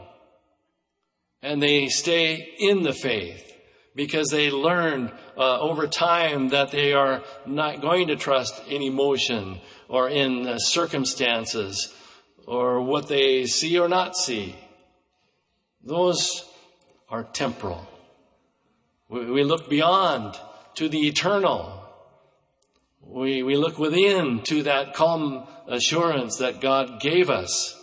And 1.42 1.62
they 1.62 1.88
stay 1.88 2.54
in 2.58 2.82
the 2.82 2.92
faith 2.92 3.52
because 3.94 4.28
they 4.28 4.50
learn 4.50 5.12
uh, 5.36 5.60
over 5.60 5.86
time 5.86 6.48
that 6.48 6.70
they 6.70 6.92
are 6.92 7.22
not 7.46 7.80
going 7.80 8.08
to 8.08 8.16
trust 8.16 8.66
in 8.68 8.82
emotion 8.82 9.60
or 9.88 10.08
in 10.08 10.46
uh, 10.46 10.58
circumstances 10.58 11.94
or 12.46 12.80
what 12.82 13.08
they 13.08 13.46
see 13.46 13.78
or 13.78 13.88
not 13.88 14.16
see. 14.16 14.56
Those 15.82 16.44
are 17.08 17.24
temporal. 17.24 17.86
We, 19.08 19.44
look 19.44 19.68
beyond 19.68 20.36
to 20.74 20.88
the 20.88 21.06
eternal. 21.06 21.84
We, 23.00 23.42
we 23.42 23.56
look 23.56 23.78
within 23.78 24.42
to 24.44 24.64
that 24.64 24.94
calm 24.94 25.46
assurance 25.68 26.38
that 26.38 26.60
God 26.60 27.00
gave 27.00 27.30
us. 27.30 27.80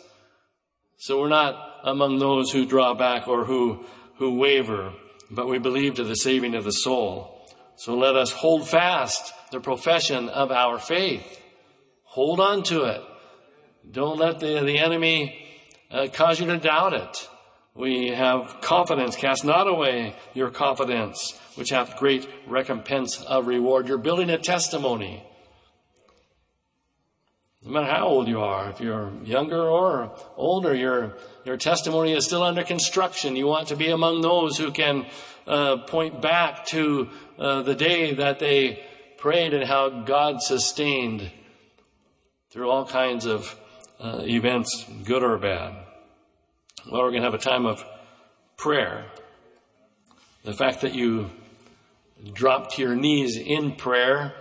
So 0.97 1.19
we're 1.19 1.29
not 1.29 1.79
among 1.83 2.19
those 2.19 2.51
who 2.51 2.65
draw 2.65 2.93
back 2.93 3.27
or 3.27 3.45
who, 3.45 3.85
who 4.17 4.35
waver, 4.37 4.93
but 5.29 5.47
we 5.47 5.57
believe 5.57 5.95
to 5.95 6.03
the 6.03 6.15
saving 6.15 6.55
of 6.55 6.63
the 6.63 6.71
soul. 6.71 7.47
So 7.75 7.95
let 7.95 8.15
us 8.15 8.31
hold 8.31 8.67
fast 8.67 9.33
the 9.51 9.59
profession 9.59 10.29
of 10.29 10.51
our 10.51 10.77
faith. 10.77 11.39
Hold 12.03 12.39
on 12.39 12.63
to 12.63 12.83
it. 12.83 13.01
Don't 13.89 14.17
let 14.17 14.39
the, 14.39 14.61
the 14.61 14.77
enemy 14.77 15.47
uh, 15.89 16.07
cause 16.13 16.39
you 16.39 16.45
to 16.47 16.57
doubt 16.57 16.93
it. 16.93 17.29
We 17.73 18.09
have 18.09 18.59
confidence. 18.61 19.15
Cast 19.15 19.45
not 19.45 19.67
away 19.67 20.15
your 20.33 20.49
confidence, 20.49 21.39
which 21.55 21.69
hath 21.69 21.97
great 21.97 22.29
recompense 22.47 23.21
of 23.21 23.47
reward. 23.47 23.87
You're 23.87 23.97
building 23.97 24.29
a 24.29 24.37
testimony. 24.37 25.23
No 27.63 27.71
matter 27.71 27.91
how 27.91 28.07
old 28.07 28.27
you 28.27 28.41
are, 28.41 28.69
if 28.69 28.81
you're 28.81 29.11
younger 29.23 29.61
or 29.61 30.11
older, 30.35 30.75
your, 30.75 31.15
your 31.45 31.57
testimony 31.57 32.13
is 32.13 32.25
still 32.25 32.43
under 32.43 32.63
construction. 32.63 33.35
You 33.35 33.47
want 33.47 33.67
to 33.69 33.75
be 33.75 33.89
among 33.89 34.21
those 34.21 34.57
who 34.57 34.71
can 34.71 35.05
uh, 35.47 35.77
point 35.77 36.21
back 36.21 36.65
to 36.67 37.09
uh, 37.37 37.61
the 37.61 37.75
day 37.75 38.15
that 38.15 38.39
they 38.39 38.83
prayed 39.17 39.53
and 39.53 39.63
how 39.63 39.89
God 39.89 40.41
sustained 40.41 41.31
through 42.49 42.69
all 42.69 42.85
kinds 42.85 43.25
of 43.25 43.55
uh, 44.01 44.23
events, 44.23 44.85
good 45.05 45.23
or 45.23 45.37
bad. 45.37 45.75
Well, 46.91 47.01
we're 47.03 47.11
going 47.11 47.21
to 47.21 47.29
have 47.29 47.35
a 47.35 47.37
time 47.37 47.65
of 47.65 47.85
prayer. 48.57 49.05
The 50.43 50.53
fact 50.53 50.81
that 50.81 50.95
you 50.95 51.29
drop 52.33 52.73
to 52.73 52.81
your 52.81 52.95
knees 52.95 53.37
in 53.37 53.75
prayer 53.75 54.33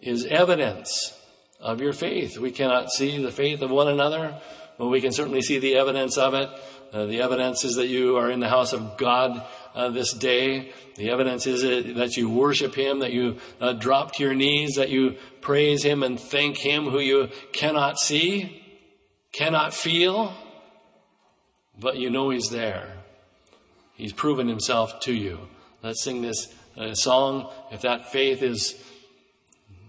is 0.00 0.24
evidence 0.24 1.18
of 1.60 1.80
your 1.80 1.92
faith. 1.92 2.38
We 2.38 2.52
cannot 2.52 2.90
see 2.90 3.20
the 3.20 3.32
faith 3.32 3.62
of 3.62 3.70
one 3.70 3.88
another, 3.88 4.40
but 4.78 4.86
we 4.86 5.00
can 5.00 5.12
certainly 5.12 5.42
see 5.42 5.58
the 5.58 5.76
evidence 5.76 6.16
of 6.16 6.34
it. 6.34 6.48
Uh, 6.92 7.06
the 7.06 7.22
evidence 7.22 7.64
is 7.64 7.74
that 7.74 7.88
you 7.88 8.16
are 8.16 8.30
in 8.30 8.38
the 8.38 8.48
house 8.48 8.72
of 8.72 8.96
God 8.96 9.44
uh, 9.74 9.90
this 9.90 10.12
day. 10.12 10.72
The 10.94 11.10
evidence 11.10 11.48
is 11.48 11.62
that 11.96 12.16
you 12.16 12.30
worship 12.30 12.76
Him, 12.76 13.00
that 13.00 13.12
you 13.12 13.38
uh, 13.60 13.72
drop 13.72 14.12
to 14.14 14.22
your 14.22 14.34
knees, 14.34 14.76
that 14.76 14.90
you 14.90 15.16
praise 15.40 15.82
Him 15.84 16.04
and 16.04 16.20
thank 16.20 16.58
Him 16.58 16.84
who 16.84 17.00
you 17.00 17.30
cannot 17.52 17.98
see, 17.98 18.63
cannot 19.34 19.74
feel, 19.74 20.32
but 21.78 21.96
you 21.96 22.08
know 22.08 22.30
He's 22.30 22.48
there. 22.50 22.88
He's 23.94 24.12
proven 24.12 24.48
Himself 24.48 25.00
to 25.00 25.12
you. 25.12 25.38
Let's 25.82 26.02
sing 26.02 26.22
this 26.22 26.52
uh, 26.76 26.94
song. 26.94 27.50
If 27.70 27.82
that 27.82 28.10
faith 28.10 28.42
is 28.42 28.74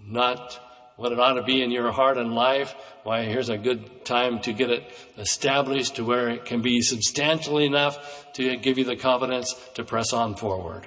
not 0.05 0.59
what 0.97 1.11
it 1.11 1.19
ought 1.19 1.33
to 1.33 1.43
be 1.43 1.61
in 1.61 1.71
your 1.71 1.91
heart 1.91 2.17
and 2.17 2.33
life, 2.33 2.75
why, 3.03 3.23
here's 3.23 3.49
a 3.49 3.57
good 3.57 4.03
time 4.03 4.39
to 4.41 4.53
get 4.53 4.71
it 4.71 4.83
established 5.17 5.97
to 5.97 6.05
where 6.05 6.29
it 6.29 6.45
can 6.45 6.61
be 6.61 6.81
substantial 6.81 7.59
enough 7.59 8.33
to 8.33 8.57
give 8.57 8.77
you 8.77 8.83
the 8.83 8.95
confidence 8.95 9.53
to 9.75 9.83
press 9.83 10.11
on 10.11 10.35
forward. 10.35 10.85